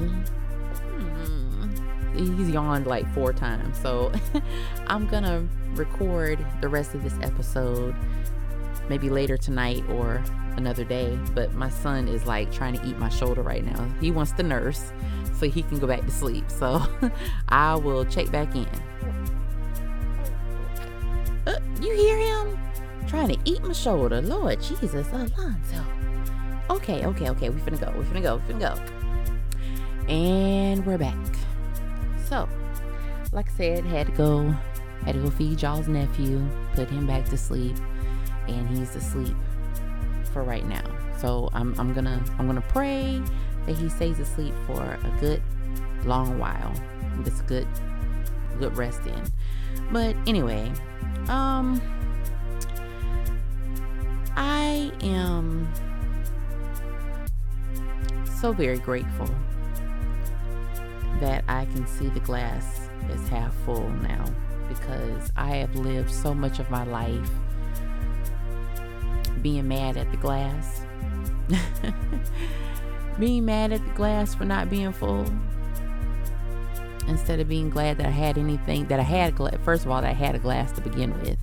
Hmm. 0.98 1.70
He's 2.18 2.50
yawned 2.50 2.86
like 2.86 3.08
four 3.14 3.32
times, 3.32 3.80
so 3.80 4.12
I'm 4.88 5.08
gonna 5.08 5.48
record 5.72 6.46
the 6.60 6.68
rest 6.68 6.96
of 6.96 7.04
this 7.04 7.16
episode 7.22 7.96
maybe 8.90 9.10
later 9.10 9.38
tonight 9.38 9.84
or 9.90 10.24
another 10.58 10.84
day. 10.84 11.18
But 11.34 11.54
my 11.54 11.70
son 11.70 12.08
is 12.08 12.26
like 12.26 12.52
trying 12.52 12.78
to 12.78 12.86
eat 12.86 12.98
my 12.98 13.10
shoulder 13.10 13.42
right 13.42 13.64
now. 13.64 13.90
He 14.02 14.12
wants 14.12 14.32
to 14.34 14.44
nurse 14.44 14.92
so 15.34 15.48
he 15.50 15.62
can 15.64 15.80
go 15.80 15.88
back 15.88 16.02
to 16.02 16.12
sleep. 16.12 16.50
So 16.50 16.82
I 17.50 17.76
will 17.76 18.06
check 18.06 18.32
back 18.32 18.56
in. 18.56 18.68
Uh, 21.46 21.60
you 21.82 21.94
hear 21.94 22.18
him? 22.18 22.58
Trying 23.08 23.30
to 23.30 23.38
eat 23.46 23.64
my 23.64 23.74
shoulder. 23.74 24.22
Lord 24.22 24.62
Jesus, 24.62 25.08
Alonzo. 25.14 25.86
Okay, 26.70 27.06
okay, 27.06 27.30
okay. 27.30 27.50
We 27.50 27.60
finna 27.62 27.80
go. 27.80 27.98
We 27.98 28.04
finna 28.06 28.22
go. 28.22 28.42
We 28.48 28.54
finna 28.54 28.60
go. 28.60 30.12
And 30.12 30.86
we're 30.86 30.98
back. 30.98 31.16
So, 32.28 32.50
like 33.32 33.50
I 33.50 33.54
said, 33.54 33.86
had 33.86 34.08
to 34.08 34.14
go, 34.14 34.54
had 35.06 35.16
to 35.16 35.22
go 35.22 35.30
feed 35.30 35.62
y'all's 35.62 35.88
nephew, 35.88 36.46
put 36.76 36.90
him 36.90 37.08
back 37.08 37.26
to 37.30 37.38
sleep 37.38 37.78
and 38.48 38.68
he's 38.70 38.96
asleep 38.96 39.36
for 40.34 40.44
right 40.44 40.66
now. 40.68 40.84
So 41.18 41.50
I'm, 41.54 41.78
I'm 41.80 41.94
gonna 41.94 42.24
I'm 42.38 42.48
gonna 42.48 42.62
pray 42.70 43.22
that 43.66 43.76
he 43.76 43.90
stays 43.90 44.20
asleep 44.20 44.54
for 44.66 44.82
a 44.82 45.18
good 45.20 45.42
long 46.06 46.38
while. 46.38 46.74
This 47.20 47.42
good 47.42 47.68
good 48.60 48.76
rest 48.78 49.02
in. 49.06 49.24
But 49.92 50.16
anyway, 50.28 50.72
um 51.28 51.82
I 54.36 54.92
am 55.02 55.68
so 58.40 58.52
very 58.54 58.78
grateful 58.78 59.30
that 61.20 61.44
I 61.48 61.66
can 61.66 61.88
see 61.88 62.10
the 62.10 62.20
glass 62.20 62.90
is 63.10 63.28
half 63.30 63.54
full 63.66 63.90
now 63.90 64.26
because 64.70 65.32
I 65.36 65.56
have 65.56 65.76
lived 65.76 66.12
so 66.12 66.34
much 66.34 66.60
of 66.60 66.70
my 66.70 66.84
life 66.84 67.32
being 69.42 69.68
mad 69.68 69.98
at 69.98 70.10
the 70.12 70.18
glass. 70.18 70.82
being 73.20 73.46
mad 73.46 73.72
at 73.72 73.84
the 73.84 73.94
glass 73.94 74.36
for 74.36 74.46
not 74.46 74.70
being 74.70 74.92
full. 74.92 75.26
Instead 77.08 77.40
of 77.40 77.48
being 77.48 77.70
glad 77.70 77.98
that 77.98 78.06
I 78.06 78.12
had 78.12 78.38
anything, 78.38 78.88
that 78.88 79.00
I 79.00 79.04
had, 79.04 79.38
first 79.64 79.86
of 79.86 79.92
all, 79.92 80.02
that 80.02 80.10
I 80.10 80.14
had 80.14 80.36
a 80.36 80.40
glass 80.40 80.72
to 80.74 80.82
begin 80.82 81.20
with. 81.22 81.38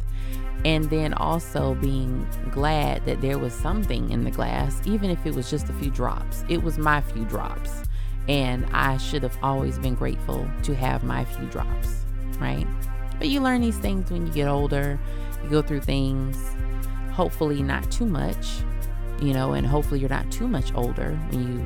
And 0.65 0.85
then 0.91 1.15
also 1.15 1.75
being 1.75 2.27
glad 2.51 3.05
that 3.07 3.21
there 3.21 3.39
was 3.39 3.53
something 3.53 4.11
in 4.11 4.25
the 4.25 4.31
glass, 4.31 4.81
even 4.87 5.11
if 5.11 5.25
it 5.27 5.35
was 5.35 5.51
just 5.51 5.69
a 5.69 5.73
few 5.75 5.91
drops. 5.91 6.45
It 6.49 6.63
was 6.63 6.79
my 6.79 7.01
few 7.01 7.25
drops. 7.25 7.83
And 8.29 8.67
I 8.73 8.97
should 8.97 9.23
have 9.23 9.37
always 9.43 9.79
been 9.79 9.95
grateful 9.95 10.49
to 10.63 10.75
have 10.75 11.05
my 11.05 11.25
few 11.25 11.47
drops, 11.47 12.05
right? 12.39 12.67
But 13.19 13.29
you 13.29 13.41
learn 13.41 13.61
these 13.61 13.79
things 13.79 14.11
when 14.11 14.27
you 14.27 14.33
get 14.33 14.49
older, 14.49 14.99
you 15.43 15.51
go 15.51 15.63
through 15.63 15.81
things, 15.81 16.37
hopefully 17.15 17.63
not 17.63 17.91
too 17.91 18.05
much, 18.05 18.59
you 19.23 19.33
know, 19.33 19.53
and 19.53 19.67
hopefully 19.67 20.01
you're 20.01 20.09
not 20.09 20.31
too 20.31 20.49
much 20.49 20.75
older 20.75 21.13
when 21.31 21.43
you 21.43 21.59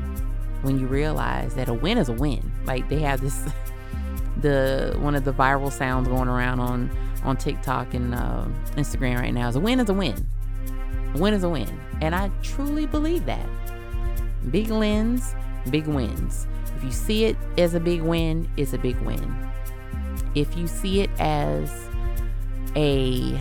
when 0.63 0.79
you 0.79 0.87
realize 0.87 1.55
that 1.55 1.69
a 1.69 1.75
win 1.75 1.99
is 1.99 2.09
a 2.09 2.13
win. 2.13 2.53
Like 2.65 2.89
they 2.89 2.99
have 3.01 3.21
this 3.21 3.49
the 4.41 4.97
one 5.01 5.15
of 5.15 5.25
the 5.25 5.33
viral 5.33 5.73
sounds 5.73 6.09
going 6.09 6.29
around 6.29 6.61
on 6.61 6.91
on 7.25 7.37
TikTok 7.37 7.95
and 7.95 8.15
uh, 8.15 8.45
Instagram 8.77 9.19
right 9.19 9.35
now 9.35 9.49
is 9.49 9.57
a 9.57 9.61
win 9.61 9.81
is 9.81 9.89
a 9.89 9.95
win. 9.95 10.27
A 11.15 11.19
win 11.19 11.33
is 11.33 11.43
a 11.43 11.49
win, 11.49 11.81
and 12.03 12.15
I 12.15 12.31
truly 12.43 12.87
believe 12.87 13.25
that. 13.27 13.49
Big 14.51 14.71
wins, 14.71 15.35
big 15.71 15.87
wins. 15.87 16.47
If 16.77 16.85
you 16.85 16.93
see 16.93 17.25
it 17.25 17.37
as 17.57 17.75
a 17.75 17.81
big 17.81 18.03
win, 18.03 18.49
it's 18.57 18.75
a 18.75 18.79
big 18.79 18.99
win. 19.01 19.37
If 20.35 20.57
you 20.57 20.67
see 20.67 21.01
it 21.01 21.11
as 21.19 21.73
a 22.77 23.41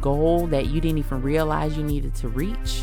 goal 0.00 0.46
that 0.48 0.66
you 0.66 0.80
didn't 0.80 0.98
even 0.98 1.22
realize 1.22 1.76
you 1.76 1.84
needed 1.84 2.14
to 2.16 2.28
reach, 2.28 2.82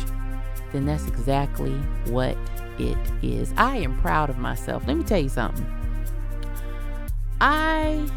then 0.72 0.86
that's 0.86 1.06
exactly 1.06 1.72
what 2.06 2.36
it 2.78 2.98
is. 3.22 3.52
I 3.56 3.76
am 3.76 3.98
proud 4.00 4.30
of 4.30 4.38
myself. 4.38 4.86
Let 4.86 4.96
me 4.96 5.04
tell 5.04 5.20
you 5.20 5.28
something. 5.28 5.66
I 7.40 8.08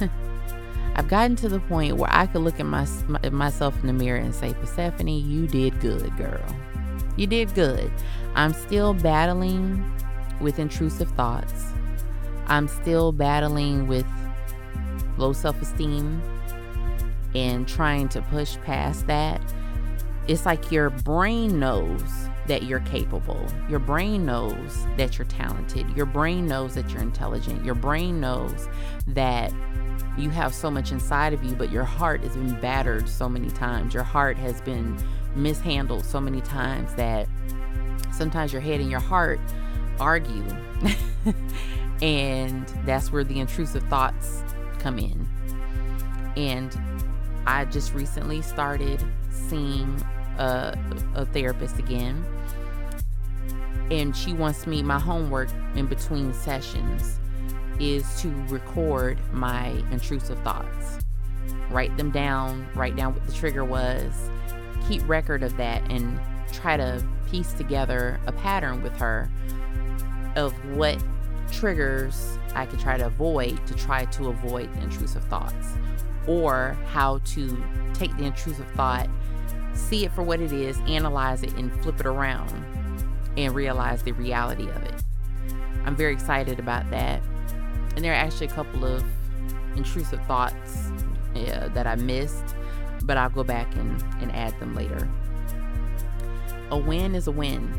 I've 0.96 1.08
gotten 1.08 1.36
to 1.36 1.48
the 1.48 1.60
point 1.60 1.96
where 1.96 2.10
I 2.12 2.26
could 2.26 2.42
look 2.42 2.60
at 2.60 2.66
my, 2.66 2.86
myself 3.30 3.78
in 3.80 3.86
the 3.86 3.92
mirror 3.92 4.18
and 4.18 4.34
say, 4.34 4.52
Persephone, 4.54 5.08
you 5.08 5.46
did 5.46 5.78
good, 5.80 6.16
girl. 6.16 6.44
You 7.16 7.26
did 7.26 7.54
good. 7.54 7.90
I'm 8.34 8.52
still 8.52 8.94
battling 8.94 9.84
with 10.40 10.58
intrusive 10.58 11.10
thoughts. 11.12 11.72
I'm 12.46 12.66
still 12.66 13.12
battling 13.12 13.86
with 13.86 14.06
low 15.16 15.32
self 15.32 15.60
esteem 15.62 16.22
and 17.34 17.66
trying 17.66 18.08
to 18.10 18.22
push 18.22 18.56
past 18.64 19.06
that, 19.06 19.40
it's 20.28 20.46
like 20.46 20.70
your 20.70 20.90
brain 20.90 21.58
knows 21.58 22.02
that 22.46 22.64
you're 22.64 22.80
capable. 22.80 23.44
Your 23.68 23.78
brain 23.78 24.26
knows 24.26 24.86
that 24.96 25.18
you're 25.18 25.26
talented. 25.26 25.88
Your 25.96 26.06
brain 26.06 26.46
knows 26.46 26.74
that 26.74 26.90
you're 26.90 27.02
intelligent. 27.02 27.64
Your 27.64 27.74
brain 27.74 28.20
knows 28.20 28.68
that 29.08 29.52
you 30.18 30.30
have 30.30 30.54
so 30.54 30.70
much 30.70 30.92
inside 30.92 31.32
of 31.32 31.44
you, 31.44 31.54
but 31.54 31.70
your 31.70 31.84
heart 31.84 32.22
has 32.22 32.36
been 32.36 32.58
battered 32.60 33.08
so 33.08 33.28
many 33.28 33.50
times. 33.50 33.94
Your 33.94 34.02
heart 34.02 34.36
has 34.38 34.60
been 34.60 34.98
mishandled 35.34 36.04
so 36.04 36.20
many 36.20 36.40
times 36.40 36.94
that 36.94 37.28
sometimes 38.12 38.52
your 38.52 38.62
head 38.62 38.80
and 38.80 38.90
your 38.90 39.00
heart 39.00 39.40
argue. 39.98 40.44
and 42.02 42.66
that's 42.84 43.12
where 43.12 43.24
the 43.24 43.38
intrusive 43.38 43.82
thoughts 43.84 44.42
come 44.78 44.98
in. 44.98 45.28
And 46.36 46.76
I 47.46 47.64
just 47.66 47.94
recently 47.94 48.42
started 48.42 49.04
seeing 49.30 50.02
a, 50.38 50.76
a 51.14 51.26
therapist 51.26 51.78
again. 51.78 52.24
And 53.90 54.16
she 54.16 54.32
wants 54.32 54.66
me, 54.66 54.82
my 54.82 54.98
homework 54.98 55.48
in 55.74 55.86
between 55.86 56.32
sessions 56.32 57.18
is 57.80 58.20
to 58.20 58.28
record 58.48 59.18
my 59.32 59.68
intrusive 59.90 60.38
thoughts. 60.40 60.98
Write 61.70 61.96
them 61.96 62.10
down, 62.10 62.68
write 62.74 62.96
down 62.96 63.14
what 63.14 63.26
the 63.26 63.32
trigger 63.32 63.64
was, 63.64 64.12
keep 64.86 65.06
record 65.08 65.42
of 65.42 65.56
that, 65.56 65.82
and 65.90 66.20
try 66.52 66.76
to 66.76 67.04
piece 67.30 67.52
together 67.52 68.20
a 68.26 68.32
pattern 68.32 68.82
with 68.82 68.92
her 68.96 69.30
of 70.36 70.52
what 70.76 71.02
triggers 71.50 72.38
I 72.54 72.66
could 72.66 72.78
try 72.78 72.96
to 72.98 73.06
avoid 73.06 73.66
to 73.66 73.74
try 73.74 74.04
to 74.06 74.28
avoid 74.28 74.70
intrusive 74.78 75.24
thoughts, 75.24 75.74
or 76.26 76.76
how 76.86 77.18
to 77.18 77.62
take 77.94 78.16
the 78.16 78.24
intrusive 78.24 78.68
thought, 78.72 79.08
see 79.74 80.04
it 80.04 80.12
for 80.12 80.22
what 80.22 80.40
it 80.40 80.52
is, 80.52 80.78
analyze 80.86 81.42
it, 81.42 81.52
and 81.54 81.72
flip 81.82 82.00
it 82.00 82.06
around 82.06 82.50
and 83.36 83.54
realize 83.54 84.02
the 84.02 84.12
reality 84.12 84.68
of 84.68 84.82
it. 84.82 84.94
I'm 85.84 85.96
very 85.96 86.12
excited 86.12 86.58
about 86.58 86.90
that. 86.90 87.22
And 87.96 88.04
there 88.04 88.12
are 88.12 88.16
actually 88.16 88.46
a 88.48 88.50
couple 88.50 88.84
of 88.84 89.04
intrusive 89.76 90.24
thoughts 90.26 90.90
uh, 91.34 91.68
that 91.74 91.86
I 91.86 91.96
missed, 91.96 92.54
but 93.02 93.16
I'll 93.16 93.30
go 93.30 93.44
back 93.44 93.74
and, 93.76 94.02
and 94.20 94.32
add 94.32 94.58
them 94.60 94.74
later. 94.74 95.08
A 96.70 96.78
win 96.78 97.14
is 97.14 97.26
a 97.26 97.32
win. 97.32 97.72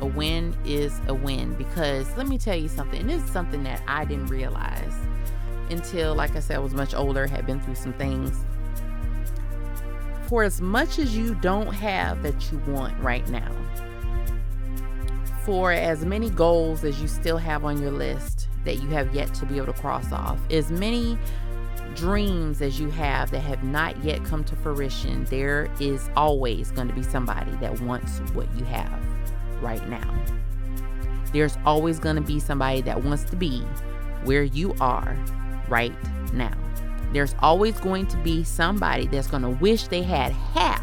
A 0.00 0.06
win 0.06 0.56
is 0.64 1.00
a 1.08 1.14
win 1.14 1.54
because 1.54 2.16
let 2.16 2.28
me 2.28 2.38
tell 2.38 2.56
you 2.56 2.68
something. 2.68 3.06
This 3.06 3.22
is 3.22 3.30
something 3.30 3.64
that 3.64 3.82
I 3.88 4.04
didn't 4.04 4.26
realize 4.26 4.94
until, 5.70 6.14
like 6.14 6.36
I 6.36 6.40
said, 6.40 6.56
I 6.56 6.60
was 6.60 6.74
much 6.74 6.94
older, 6.94 7.26
had 7.26 7.46
been 7.46 7.60
through 7.60 7.74
some 7.76 7.92
things. 7.94 8.44
For 10.26 10.42
as 10.44 10.60
much 10.60 10.98
as 10.98 11.16
you 11.16 11.34
don't 11.36 11.72
have 11.72 12.22
that 12.22 12.52
you 12.52 12.58
want 12.66 12.98
right 13.00 13.26
now, 13.28 13.50
for 15.44 15.72
as 15.72 16.04
many 16.04 16.28
goals 16.28 16.84
as 16.84 17.00
you 17.00 17.08
still 17.08 17.38
have 17.38 17.64
on 17.64 17.80
your 17.80 17.90
list 17.90 18.48
that 18.64 18.82
you 18.82 18.88
have 18.90 19.14
yet 19.14 19.32
to 19.34 19.46
be 19.46 19.56
able 19.56 19.72
to 19.72 19.80
cross 19.80 20.12
off, 20.12 20.38
as 20.50 20.70
many 20.70 21.18
dreams 21.94 22.60
as 22.60 22.78
you 22.78 22.90
have 22.90 23.30
that 23.30 23.40
have 23.40 23.64
not 23.64 23.96
yet 24.04 24.22
come 24.24 24.44
to 24.44 24.54
fruition, 24.56 25.24
there 25.24 25.70
is 25.80 26.10
always 26.16 26.70
going 26.70 26.88
to 26.88 26.94
be 26.94 27.02
somebody 27.02 27.50
that 27.56 27.80
wants 27.80 28.18
what 28.34 28.46
you 28.56 28.64
have 28.64 29.02
right 29.62 29.88
now. 29.88 30.14
There's 31.32 31.56
always 31.64 31.98
going 31.98 32.16
to 32.16 32.22
be 32.22 32.38
somebody 32.40 32.82
that 32.82 33.02
wants 33.02 33.24
to 33.24 33.36
be 33.36 33.60
where 34.24 34.42
you 34.42 34.74
are 34.80 35.16
right 35.68 35.94
now. 36.32 36.56
There's 37.12 37.34
always 37.40 37.78
going 37.80 38.06
to 38.08 38.16
be 38.18 38.44
somebody 38.44 39.06
that's 39.06 39.28
going 39.28 39.42
to 39.42 39.50
wish 39.50 39.88
they 39.88 40.02
had 40.02 40.32
half 40.32 40.82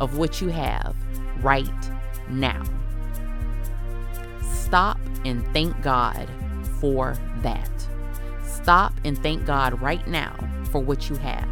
of 0.00 0.18
what 0.18 0.40
you 0.40 0.48
have 0.48 0.94
right 1.42 1.70
now 2.28 2.62
stop 4.66 4.98
and 5.24 5.46
thank 5.52 5.80
God 5.80 6.28
for 6.80 7.16
that. 7.42 7.70
Stop 8.44 8.92
and 9.04 9.16
thank 9.22 9.46
God 9.46 9.80
right 9.80 10.06
now 10.08 10.36
for 10.72 10.80
what 10.80 11.08
you 11.08 11.14
have. 11.16 11.48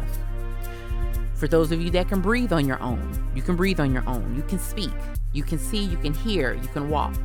For 1.33 1.47
those 1.47 1.71
of 1.71 1.81
you 1.81 1.89
that 1.91 2.09
can 2.09 2.19
breathe 2.21 2.51
on 2.51 2.67
your 2.67 2.81
own, 2.81 3.31
you 3.33 3.41
can 3.41 3.55
breathe 3.55 3.79
on 3.79 3.93
your 3.93 4.07
own. 4.07 4.35
You 4.35 4.43
can 4.43 4.59
speak, 4.59 4.91
you 5.31 5.43
can 5.43 5.57
see, 5.57 5.79
you 5.79 5.97
can 5.97 6.13
hear, 6.13 6.53
you 6.53 6.67
can 6.67 6.89
walk. 6.89 7.15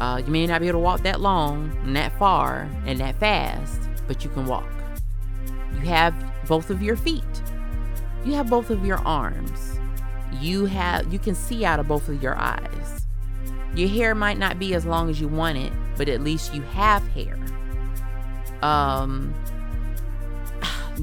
Uh, 0.00 0.20
you 0.24 0.32
may 0.32 0.46
not 0.46 0.60
be 0.60 0.68
able 0.68 0.80
to 0.80 0.84
walk 0.84 1.02
that 1.02 1.20
long 1.20 1.76
and 1.84 1.94
that 1.94 2.16
far 2.18 2.68
and 2.84 2.98
that 2.98 3.18
fast, 3.20 3.87
but 4.08 4.24
you 4.24 4.30
can 4.30 4.46
walk. 4.46 4.68
You 5.74 5.80
have 5.80 6.14
both 6.48 6.70
of 6.70 6.82
your 6.82 6.96
feet. 6.96 7.22
You 8.24 8.34
have 8.34 8.50
both 8.50 8.70
of 8.70 8.84
your 8.84 8.98
arms. 9.06 9.78
You 10.40 10.66
have 10.66 11.12
you 11.12 11.18
can 11.18 11.34
see 11.34 11.64
out 11.64 11.78
of 11.78 11.86
both 11.86 12.08
of 12.08 12.20
your 12.22 12.36
eyes. 12.36 13.06
Your 13.76 13.88
hair 13.88 14.14
might 14.14 14.38
not 14.38 14.58
be 14.58 14.74
as 14.74 14.84
long 14.84 15.08
as 15.08 15.20
you 15.20 15.28
want 15.28 15.58
it, 15.58 15.72
but 15.96 16.08
at 16.08 16.22
least 16.22 16.54
you 16.54 16.62
have 16.62 17.06
hair. 17.08 17.38
Um, 18.62 19.32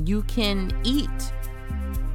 you 0.05 0.23
can 0.23 0.77
eat 0.83 1.09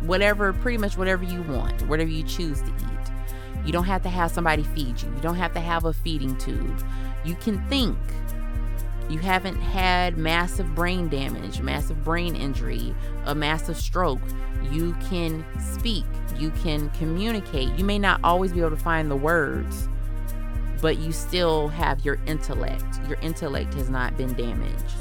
whatever, 0.02 0.52
pretty 0.52 0.78
much 0.78 0.98
whatever 0.98 1.24
you 1.24 1.42
want, 1.42 1.86
whatever 1.88 2.10
you 2.10 2.22
choose 2.24 2.60
to 2.60 2.68
eat. 2.68 3.64
You 3.64 3.72
don't 3.72 3.84
have 3.84 4.02
to 4.02 4.08
have 4.08 4.30
somebody 4.30 4.62
feed 4.62 5.00
you. 5.00 5.08
You 5.08 5.20
don't 5.20 5.36
have 5.36 5.52
to 5.54 5.60
have 5.60 5.84
a 5.84 5.92
feeding 5.92 6.36
tube. 6.36 6.82
You 7.24 7.34
can 7.36 7.66
think. 7.68 7.98
You 9.10 9.18
haven't 9.18 9.60
had 9.60 10.16
massive 10.16 10.74
brain 10.74 11.08
damage, 11.08 11.60
massive 11.60 12.02
brain 12.02 12.34
injury, 12.34 12.94
a 13.24 13.34
massive 13.34 13.76
stroke. 13.76 14.22
You 14.70 14.94
can 15.08 15.44
speak. 15.58 16.04
You 16.38 16.50
can 16.62 16.88
communicate. 16.90 17.70
You 17.78 17.84
may 17.84 17.98
not 17.98 18.20
always 18.24 18.52
be 18.52 18.60
able 18.60 18.70
to 18.70 18.76
find 18.76 19.10
the 19.10 19.16
words 19.16 19.88
but 20.80 20.98
you 20.98 21.12
still 21.12 21.68
have 21.68 22.04
your 22.04 22.18
intellect. 22.26 23.00
Your 23.08 23.18
intellect 23.20 23.74
has 23.74 23.90
not 23.90 24.16
been 24.16 24.32
damaged. 24.34 24.94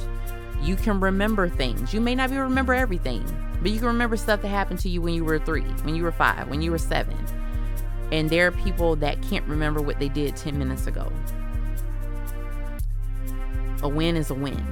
You 0.62 0.76
can 0.76 1.00
remember 1.00 1.48
things. 1.48 1.93
You 1.93 2.02
may 2.02 2.15
not 2.15 2.30
be 2.30 2.36
able 2.36 2.45
to 2.45 2.50
remember 2.50 2.74
everything, 2.74 3.24
but 3.62 3.72
you 3.72 3.78
can 3.78 3.88
remember 3.88 4.17
stuff 4.17 4.41
that 4.41 4.50
happened 4.50 4.80
to 4.80 4.89
you 4.89 5.02
when 5.02 5.13
you 5.13 5.24
were 5.24 5.39
three, 5.39 5.63
when 5.84 5.95
you 5.95 6.04
were 6.04 6.12
five, 6.12 6.50
when 6.50 6.62
you 6.62 6.72
were 6.72 6.78
seven. 6.78 7.17
And 8.12 8.30
there 8.30 8.48
are 8.48 8.52
people 8.52 8.95
that 8.98 9.22
can't 9.22 9.48
remember 9.48 9.82
what 9.82 10.00
they 10.00 10.10
did 10.10 10.36
10 10.36 10.58
minutes 10.58 10.88
ago. 10.88 11.12
A 13.82 13.89
win 13.89 14.15
is 14.15 14.30
a 14.30 14.34
win. 14.34 14.63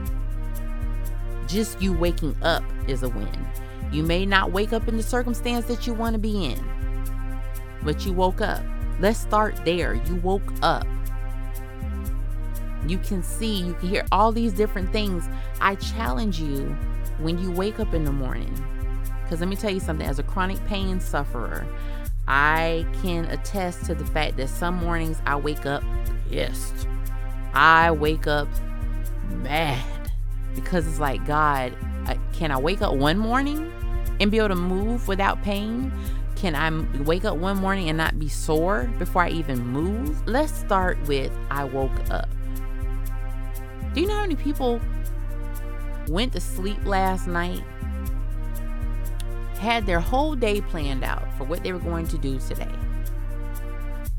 Just 1.48 1.82
you 1.82 1.94
waking 1.94 2.36
up 2.42 2.64
is 2.88 3.04
a 3.04 3.10
win. 3.10 3.48
You 3.92 4.04
may 4.04 4.26
not 4.26 4.52
wake 4.52 4.74
up 4.74 4.88
in 4.88 4.98
the 4.98 5.04
circumstance 5.04 5.66
that 5.66 5.88
you 5.88 5.94
want 5.94 6.14
to 6.14 6.20
be 6.20 6.46
in, 6.46 6.64
but 7.84 8.06
you 8.06 8.12
woke 8.12 8.42
up. 8.42 8.62
Let's 9.00 9.20
start 9.20 9.64
there. 9.64 9.94
You 9.94 10.16
woke 10.16 10.52
up. 10.62 10.86
You 12.86 12.98
can 12.98 13.24
see, 13.24 13.62
you 13.62 13.74
can 13.76 13.90
hear 13.90 14.06
all 14.12 14.32
these 14.32 14.54
different 14.54 14.92
things. 14.92 15.28
I 15.62 15.76
challenge 15.76 16.40
you 16.40 16.76
when 17.20 17.38
you 17.38 17.52
wake 17.52 17.80
up 17.80 17.94
in 17.94 18.04
the 18.04 18.12
morning. 18.12 18.54
Because 19.24 19.40
let 19.40 19.50
me 19.50 19.56
tell 19.56 19.72
you 19.72 19.80
something 19.80 20.08
as 20.08 20.20
a 20.20 20.24
chronic 20.24 20.64
pain 20.66 21.00
sufferer, 21.00 21.66
I 22.28 22.86
can 23.02 23.26
attest 23.26 23.86
to 23.86 23.96
the 23.96 24.06
fact 24.06 24.38
that 24.38 24.50
some 24.50 24.76
mornings 24.76 25.22
I 25.26 25.36
wake 25.38 25.66
up 25.66 25.84
pissed. 26.30 26.88
I 27.54 27.92
wake 27.92 28.28
up 28.28 28.48
mad 29.30 30.12
because 30.56 30.88
it's 30.88 31.00
like, 31.00 31.26
God, 31.26 31.76
can 32.34 32.52
I 32.52 32.58
wake 32.58 32.82
up 32.82 32.94
one 32.94 33.18
morning 33.18 33.72
and 34.20 34.32
be 34.32 34.38
able 34.38 34.50
to 34.50 34.56
move 34.56 35.08
without 35.08 35.44
pain? 35.44 35.92
Can 36.36 36.56
I 36.56 36.70
wake 37.04 37.26
up 37.26 37.38
one 37.38 37.58
morning 37.58 37.90
and 37.90 37.98
not 37.98 38.20
be 38.20 38.30
sore 38.30 38.92
before 39.00 39.24
I 39.24 39.30
even 39.30 39.60
move? 39.60 40.28
Let's 40.28 40.54
start 40.54 41.00
with 41.08 41.32
I 41.50 41.64
woke 41.64 42.10
up. 42.10 42.30
Do 43.94 44.02
you 44.02 44.08
know 44.08 44.16
how 44.16 44.22
many 44.22 44.36
people 44.36 44.80
went 46.08 46.34
to 46.34 46.40
sleep 46.40 46.84
last 46.86 47.28
night? 47.28 47.64
Had 49.56 49.88
their 49.88 50.00
whole 50.00 50.36
day 50.36 50.62
planned 50.62 51.04
out 51.04 51.36
for 51.38 51.44
what 51.44 51.64
they 51.64 51.74
were 51.74 51.80
going 51.80 52.08
to 52.08 52.18
do 52.18 52.38
today. 52.40 52.70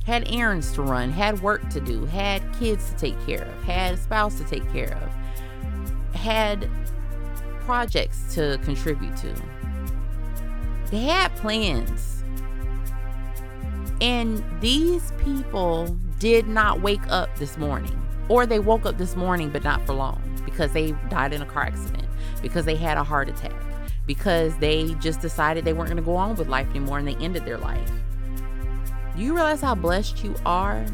Had 0.09 0.27
errands 0.33 0.73
to 0.73 0.81
run, 0.81 1.11
had 1.11 1.43
work 1.43 1.69
to 1.69 1.83
do, 1.83 2.07
had 2.07 2.43
kids 2.59 2.89
to 2.89 2.97
take 2.97 3.27
care 3.27 3.43
of, 3.43 3.63
had 3.65 3.93
a 3.93 3.97
spouse 3.99 4.39
to 4.39 4.45
take 4.45 4.67
care 4.73 4.97
of, 5.03 6.15
had 6.15 6.67
projects 7.61 8.35
to 8.35 8.59
contribute 8.63 9.15
to. 9.19 9.35
They 10.91 11.01
had 11.01 11.37
plans. 11.37 12.25
And 14.01 14.43
these 14.63 15.13
people 15.19 15.89
did 16.19 16.49
not 16.49 16.81
wake 16.81 17.07
up 17.11 17.37
this 17.37 17.59
morning. 17.59 18.03
Or 18.31 18.47
they 18.47 18.61
woke 18.61 18.87
up 18.87 18.97
this 18.97 19.15
morning, 19.15 19.51
but 19.51 19.63
not 19.63 19.85
for 19.85 19.93
long 19.93 20.23
because 20.47 20.73
they 20.73 20.93
died 21.11 21.35
in 21.35 21.43
a 21.43 21.47
car 21.47 21.65
accident, 21.65 22.09
because 22.41 22.65
they 22.65 22.77
had 22.77 22.97
a 22.97 23.05
heart 23.05 23.29
attack, 23.29 23.53
because 24.07 24.57
they 24.57 24.95
just 25.01 25.21
decided 25.21 25.67
they 25.67 25.75
weren't 25.75 25.91
going 25.91 26.03
to 26.03 26.03
go 26.03 26.17
on 26.17 26.35
with 26.35 26.49
life 26.49 26.71
anymore 26.71 26.99
and 26.99 27.07
they 27.07 27.17
ended 27.17 27.45
their 27.45 27.59
life. 27.59 27.93
Do 29.19 29.25
you 29.25 29.35
realize 29.35 29.61
how 29.61 29.75
blessed 29.75 30.25
you 30.25 30.35
are 30.47 30.87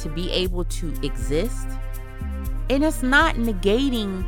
to 0.00 0.08
be 0.08 0.30
able 0.32 0.64
to 0.64 0.92
exist? 1.02 1.68
And 2.68 2.82
it's 2.82 3.02
not 3.02 3.36
negating 3.36 4.24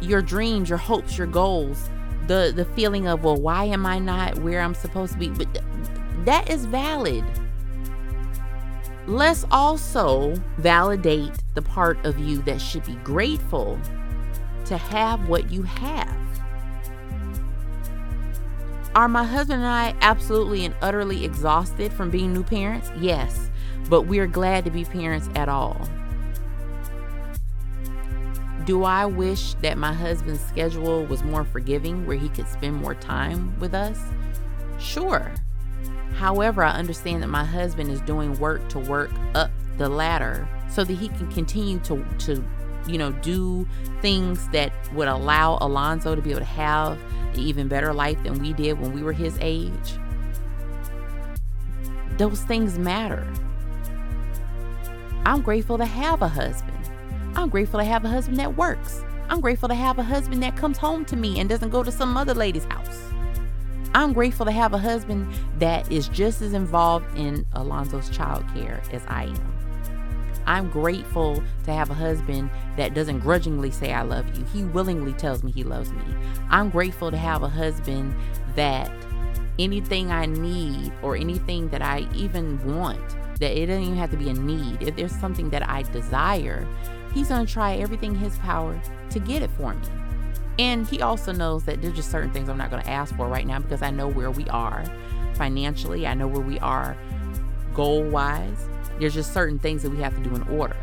your 0.00 0.20
dreams, 0.20 0.68
your 0.68 0.78
hopes, 0.78 1.16
your 1.16 1.28
goals, 1.28 1.88
the 2.26 2.52
the 2.54 2.66
feeling 2.76 3.06
of, 3.06 3.24
well, 3.24 3.36
why 3.36 3.64
am 3.64 3.86
I 3.86 3.98
not 3.98 4.40
where 4.40 4.60
I'm 4.60 4.74
supposed 4.74 5.14
to 5.14 5.18
be? 5.18 5.28
But 5.28 5.54
th- 5.54 5.64
that 6.24 6.50
is 6.50 6.66
valid 6.66 7.24
let's 9.06 9.44
also 9.50 10.34
validate 10.58 11.32
the 11.54 11.62
part 11.62 12.04
of 12.04 12.18
you 12.18 12.42
that 12.42 12.60
should 12.60 12.84
be 12.84 12.96
grateful 12.96 13.78
to 14.64 14.76
have 14.76 15.28
what 15.28 15.50
you 15.50 15.62
have. 15.62 16.25
Are 18.96 19.08
my 19.08 19.24
husband 19.24 19.62
and 19.62 19.70
I 19.70 19.94
absolutely 20.00 20.64
and 20.64 20.74
utterly 20.80 21.22
exhausted 21.22 21.92
from 21.92 22.08
being 22.08 22.32
new 22.32 22.42
parents? 22.42 22.90
Yes, 22.98 23.50
but 23.90 24.06
we're 24.06 24.26
glad 24.26 24.64
to 24.64 24.70
be 24.70 24.86
parents 24.86 25.28
at 25.34 25.50
all. 25.50 25.78
Do 28.64 28.84
I 28.84 29.04
wish 29.04 29.52
that 29.56 29.76
my 29.76 29.92
husband's 29.92 30.40
schedule 30.40 31.04
was 31.04 31.22
more 31.22 31.44
forgiving 31.44 32.06
where 32.06 32.16
he 32.16 32.30
could 32.30 32.48
spend 32.48 32.76
more 32.76 32.94
time 32.94 33.60
with 33.60 33.74
us? 33.74 34.00
Sure. 34.78 35.30
However, 36.14 36.64
I 36.64 36.70
understand 36.70 37.22
that 37.22 37.28
my 37.28 37.44
husband 37.44 37.90
is 37.90 38.00
doing 38.00 38.32
work 38.38 38.66
to 38.70 38.78
work 38.78 39.10
up 39.34 39.50
the 39.76 39.90
ladder 39.90 40.48
so 40.70 40.84
that 40.84 40.94
he 40.94 41.08
can 41.08 41.30
continue 41.30 41.80
to 41.80 42.02
to 42.20 42.42
you 42.86 42.98
know 42.98 43.12
do 43.12 43.66
things 44.00 44.48
that 44.48 44.72
would 44.92 45.08
allow 45.08 45.58
Alonzo 45.60 46.14
to 46.14 46.22
be 46.22 46.30
able 46.30 46.40
to 46.40 46.46
have 46.46 46.98
an 47.34 47.40
even 47.40 47.68
better 47.68 47.92
life 47.92 48.22
than 48.22 48.38
we 48.38 48.52
did 48.52 48.80
when 48.80 48.92
we 48.92 49.02
were 49.02 49.12
his 49.12 49.36
age. 49.40 49.98
Those 52.16 52.40
things 52.42 52.78
matter. 52.78 53.26
I'm 55.26 55.42
grateful 55.42 55.76
to 55.78 55.84
have 55.84 56.22
a 56.22 56.28
husband. 56.28 56.72
I'm 57.34 57.48
grateful 57.48 57.80
to 57.80 57.84
have 57.84 58.04
a 58.04 58.08
husband 58.08 58.38
that 58.38 58.56
works. 58.56 59.04
I'm 59.28 59.40
grateful 59.40 59.68
to 59.68 59.74
have 59.74 59.98
a 59.98 60.02
husband 60.02 60.42
that 60.42 60.56
comes 60.56 60.78
home 60.78 61.04
to 61.06 61.16
me 61.16 61.40
and 61.40 61.48
doesn't 61.48 61.70
go 61.70 61.82
to 61.82 61.90
some 61.90 62.16
other 62.16 62.32
lady's 62.32 62.64
house. 62.66 63.12
I'm 63.92 64.12
grateful 64.12 64.46
to 64.46 64.52
have 64.52 64.72
a 64.72 64.78
husband 64.78 65.32
that 65.58 65.90
is 65.90 66.08
just 66.08 66.42
as 66.42 66.52
involved 66.52 67.06
in 67.18 67.44
Alonzo's 67.54 68.08
child 68.10 68.44
care 68.54 68.80
as 68.92 69.02
I 69.08 69.24
am. 69.24 69.55
I'm 70.46 70.70
grateful 70.70 71.42
to 71.64 71.72
have 71.72 71.90
a 71.90 71.94
husband 71.94 72.50
that 72.76 72.94
doesn't 72.94 73.20
grudgingly 73.20 73.70
say, 73.70 73.92
I 73.92 74.02
love 74.02 74.26
you. 74.36 74.44
He 74.46 74.64
willingly 74.64 75.12
tells 75.12 75.42
me 75.42 75.50
he 75.50 75.64
loves 75.64 75.92
me. 75.92 76.04
I'm 76.50 76.70
grateful 76.70 77.10
to 77.10 77.16
have 77.16 77.42
a 77.42 77.48
husband 77.48 78.14
that 78.54 78.90
anything 79.58 80.12
I 80.12 80.26
need 80.26 80.92
or 81.02 81.16
anything 81.16 81.68
that 81.68 81.82
I 81.82 82.08
even 82.14 82.64
want, 82.76 83.16
that 83.40 83.56
it 83.56 83.66
doesn't 83.66 83.82
even 83.82 83.96
have 83.96 84.10
to 84.10 84.16
be 84.16 84.28
a 84.28 84.34
need. 84.34 84.82
If 84.82 84.96
there's 84.96 85.18
something 85.18 85.50
that 85.50 85.68
I 85.68 85.82
desire, 85.82 86.66
he's 87.12 87.28
to 87.46 87.52
try 87.52 87.76
everything 87.76 88.12
in 88.12 88.18
his 88.18 88.36
power 88.38 88.80
to 89.10 89.18
get 89.18 89.42
it 89.42 89.50
for 89.52 89.74
me. 89.74 89.88
And 90.58 90.86
he 90.86 91.02
also 91.02 91.32
knows 91.32 91.64
that 91.64 91.82
there's 91.82 91.94
just 91.94 92.10
certain 92.10 92.30
things 92.30 92.48
I'm 92.48 92.56
not 92.56 92.70
to 92.82 92.90
ask 92.90 93.14
for 93.16 93.28
right 93.28 93.46
now 93.46 93.58
because 93.58 93.82
I 93.82 93.90
know 93.90 94.08
where 94.08 94.30
we 94.30 94.46
are 94.48 94.84
financially. 95.34 96.06
I 96.06 96.14
know 96.14 96.28
where 96.28 96.40
we 96.40 96.58
are 96.60 96.96
goal 97.74 98.02
wise. 98.04 98.68
There's 98.98 99.14
just 99.14 99.32
certain 99.32 99.58
things 99.58 99.82
that 99.82 99.90
we 99.90 99.98
have 99.98 100.14
to 100.16 100.22
do 100.22 100.34
in 100.34 100.42
order. 100.48 100.76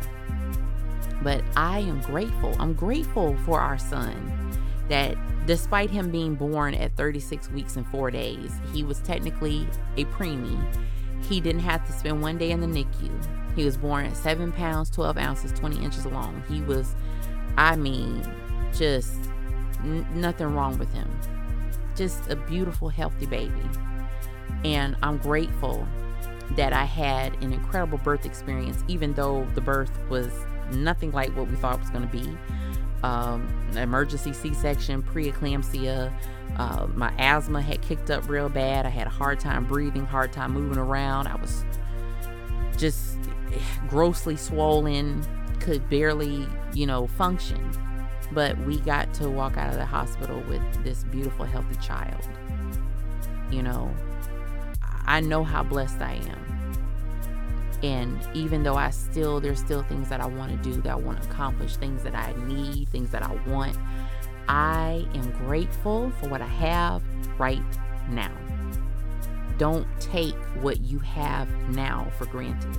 But 1.22 1.42
I 1.56 1.80
am 1.80 2.00
grateful. 2.02 2.54
I'm 2.58 2.74
grateful 2.74 3.36
for 3.44 3.60
our 3.60 3.78
son 3.78 4.54
that 4.88 5.16
despite 5.46 5.90
him 5.90 6.10
being 6.10 6.34
born 6.34 6.74
at 6.74 6.96
36 6.96 7.50
weeks 7.50 7.76
and 7.76 7.86
four 7.88 8.10
days, 8.10 8.52
he 8.72 8.82
was 8.82 9.00
technically 9.00 9.66
a 9.96 10.04
preemie. 10.06 10.62
He 11.22 11.40
didn't 11.40 11.62
have 11.62 11.86
to 11.86 11.92
spend 11.92 12.20
one 12.20 12.36
day 12.36 12.50
in 12.50 12.60
the 12.60 12.66
NICU. 12.66 13.56
He 13.56 13.64
was 13.64 13.76
born 13.76 14.04
at 14.04 14.16
7 14.16 14.52
pounds, 14.52 14.90
12 14.90 15.16
ounces, 15.16 15.52
20 15.52 15.82
inches 15.82 16.04
long. 16.06 16.42
He 16.48 16.60
was, 16.62 16.94
I 17.56 17.76
mean, 17.76 18.22
just 18.74 19.14
n- 19.80 20.06
nothing 20.14 20.54
wrong 20.54 20.78
with 20.78 20.92
him. 20.92 21.08
Just 21.96 22.28
a 22.30 22.36
beautiful, 22.36 22.88
healthy 22.88 23.26
baby. 23.26 23.52
And 24.64 24.96
I'm 25.02 25.18
grateful 25.18 25.86
that 26.56 26.72
I 26.72 26.84
had 26.84 27.34
an 27.42 27.52
incredible 27.52 27.98
birth 27.98 28.24
experience, 28.24 28.82
even 28.88 29.14
though 29.14 29.46
the 29.54 29.60
birth 29.60 29.92
was 30.08 30.30
nothing 30.72 31.10
like 31.12 31.34
what 31.36 31.48
we 31.48 31.56
thought 31.56 31.80
was 31.80 31.90
going 31.90 32.08
to 32.08 32.12
be. 32.12 32.36
Um, 33.02 33.46
emergency 33.76 34.32
C-section, 34.32 35.02
preeclampsia. 35.02 36.12
Uh, 36.56 36.86
my 36.94 37.12
asthma 37.18 37.60
had 37.60 37.82
kicked 37.82 38.10
up 38.10 38.28
real 38.28 38.48
bad. 38.48 38.86
I 38.86 38.88
had 38.88 39.06
a 39.06 39.10
hard 39.10 39.40
time 39.40 39.66
breathing, 39.66 40.06
hard 40.06 40.32
time 40.32 40.52
moving 40.52 40.78
around. 40.78 41.26
I 41.26 41.36
was 41.36 41.64
just 42.78 43.18
grossly 43.88 44.36
swollen, 44.36 45.24
could 45.60 45.88
barely, 45.90 46.46
you 46.72 46.86
know, 46.86 47.06
function. 47.06 47.70
But 48.32 48.58
we 48.60 48.78
got 48.80 49.12
to 49.14 49.28
walk 49.28 49.56
out 49.56 49.70
of 49.70 49.78
the 49.78 49.84
hospital 49.84 50.42
with 50.48 50.62
this 50.82 51.04
beautiful, 51.04 51.44
healthy 51.44 51.76
child. 51.76 52.26
You 53.50 53.62
know, 53.62 53.94
I 55.06 55.20
know 55.20 55.44
how 55.44 55.62
blessed 55.62 56.00
I 56.00 56.14
am. 56.14 56.44
And 57.82 58.18
even 58.32 58.62
though 58.62 58.76
I 58.76 58.90
still, 58.90 59.40
there's 59.40 59.58
still 59.58 59.82
things 59.82 60.08
that 60.08 60.20
I 60.20 60.26
want 60.26 60.50
to 60.52 60.70
do, 60.70 60.80
that 60.82 60.90
I 60.90 60.96
want 60.96 61.22
to 61.22 61.28
accomplish, 61.28 61.76
things 61.76 62.02
that 62.02 62.14
I 62.14 62.32
need, 62.46 62.88
things 62.88 63.10
that 63.10 63.22
I 63.22 63.34
want, 63.46 63.76
I 64.48 65.06
am 65.14 65.30
grateful 65.32 66.10
for 66.20 66.28
what 66.28 66.40
I 66.40 66.46
have 66.46 67.02
right 67.38 67.62
now. 68.08 68.32
Don't 69.58 69.86
take 70.00 70.34
what 70.62 70.80
you 70.80 70.98
have 71.00 71.48
now 71.68 72.10
for 72.18 72.26
granted. 72.26 72.76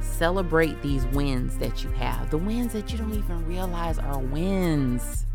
Celebrate 0.00 0.80
these 0.82 1.04
wins 1.06 1.56
that 1.58 1.84
you 1.84 1.90
have, 1.90 2.30
the 2.30 2.38
wins 2.38 2.72
that 2.72 2.92
you 2.92 2.98
don't 2.98 3.14
even 3.14 3.46
realize 3.46 3.98
are 3.98 4.18
wins. 4.18 5.26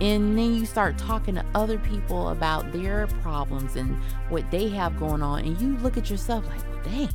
And 0.00 0.38
then 0.38 0.54
you 0.54 0.64
start 0.64 0.96
talking 0.96 1.34
to 1.34 1.44
other 1.54 1.78
people 1.78 2.30
about 2.30 2.72
their 2.72 3.06
problems 3.22 3.76
and 3.76 3.96
what 4.30 4.50
they 4.50 4.68
have 4.68 4.98
going 4.98 5.22
on, 5.22 5.40
and 5.40 5.60
you 5.60 5.76
look 5.78 5.98
at 5.98 6.08
yourself 6.08 6.46
like, 6.46 6.62
well, 6.70 6.82
dang, 6.84 7.08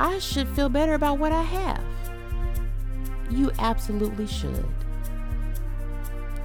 I 0.00 0.18
should 0.18 0.48
feel 0.48 0.68
better 0.68 0.94
about 0.94 1.18
what 1.18 1.32
I 1.32 1.42
have. 1.42 1.84
You 3.30 3.52
absolutely 3.58 4.26
should. 4.26 4.66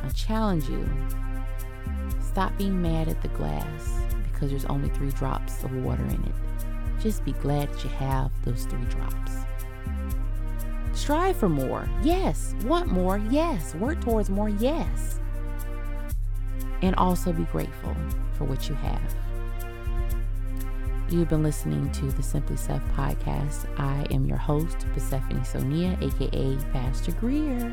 I 0.03 0.09
challenge 0.09 0.69
you 0.69 0.87
stop 2.21 2.57
being 2.57 2.81
mad 2.81 3.09
at 3.09 3.21
the 3.21 3.27
glass 3.29 3.93
because 4.31 4.51
there's 4.51 4.65
only 4.65 4.89
three 4.89 5.11
drops 5.11 5.63
of 5.63 5.73
water 5.83 6.03
in 6.05 6.23
it. 6.23 7.01
Just 7.01 7.25
be 7.25 7.33
glad 7.33 7.71
that 7.73 7.83
you 7.83 7.89
have 7.89 8.31
those 8.45 8.65
three 8.65 8.85
drops. 8.85 9.31
Strive 10.93 11.35
for 11.37 11.49
more. 11.49 11.89
Yes. 12.03 12.55
Want 12.65 12.87
more. 12.91 13.17
Yes. 13.29 13.75
Work 13.75 14.01
towards 14.01 14.29
more. 14.29 14.49
Yes. 14.49 15.19
And 16.81 16.95
also 16.95 17.31
be 17.31 17.43
grateful 17.45 17.95
for 18.33 18.45
what 18.45 18.67
you 18.67 18.75
have. 18.75 19.15
You've 21.09 21.29
been 21.29 21.43
listening 21.43 21.91
to 21.91 22.05
the 22.05 22.23
Simply 22.23 22.55
Sef 22.55 22.81
podcast. 22.95 23.67
I 23.77 24.05
am 24.11 24.25
your 24.25 24.37
host, 24.37 24.85
Persephone 24.93 25.43
Sonia, 25.43 25.97
aka 26.01 26.57
Pastor 26.71 27.11
Grier. 27.13 27.69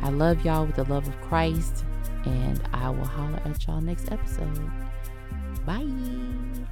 I 0.00 0.08
love 0.08 0.44
y'all 0.44 0.64
with 0.64 0.76
the 0.76 0.84
love 0.84 1.06
of 1.06 1.20
Christ, 1.20 1.84
and 2.24 2.60
I 2.72 2.88
will 2.88 3.04
holler 3.04 3.40
at 3.44 3.66
y'all 3.66 3.80
next 3.80 4.10
episode. 4.10 4.70
Bye. 5.66 6.65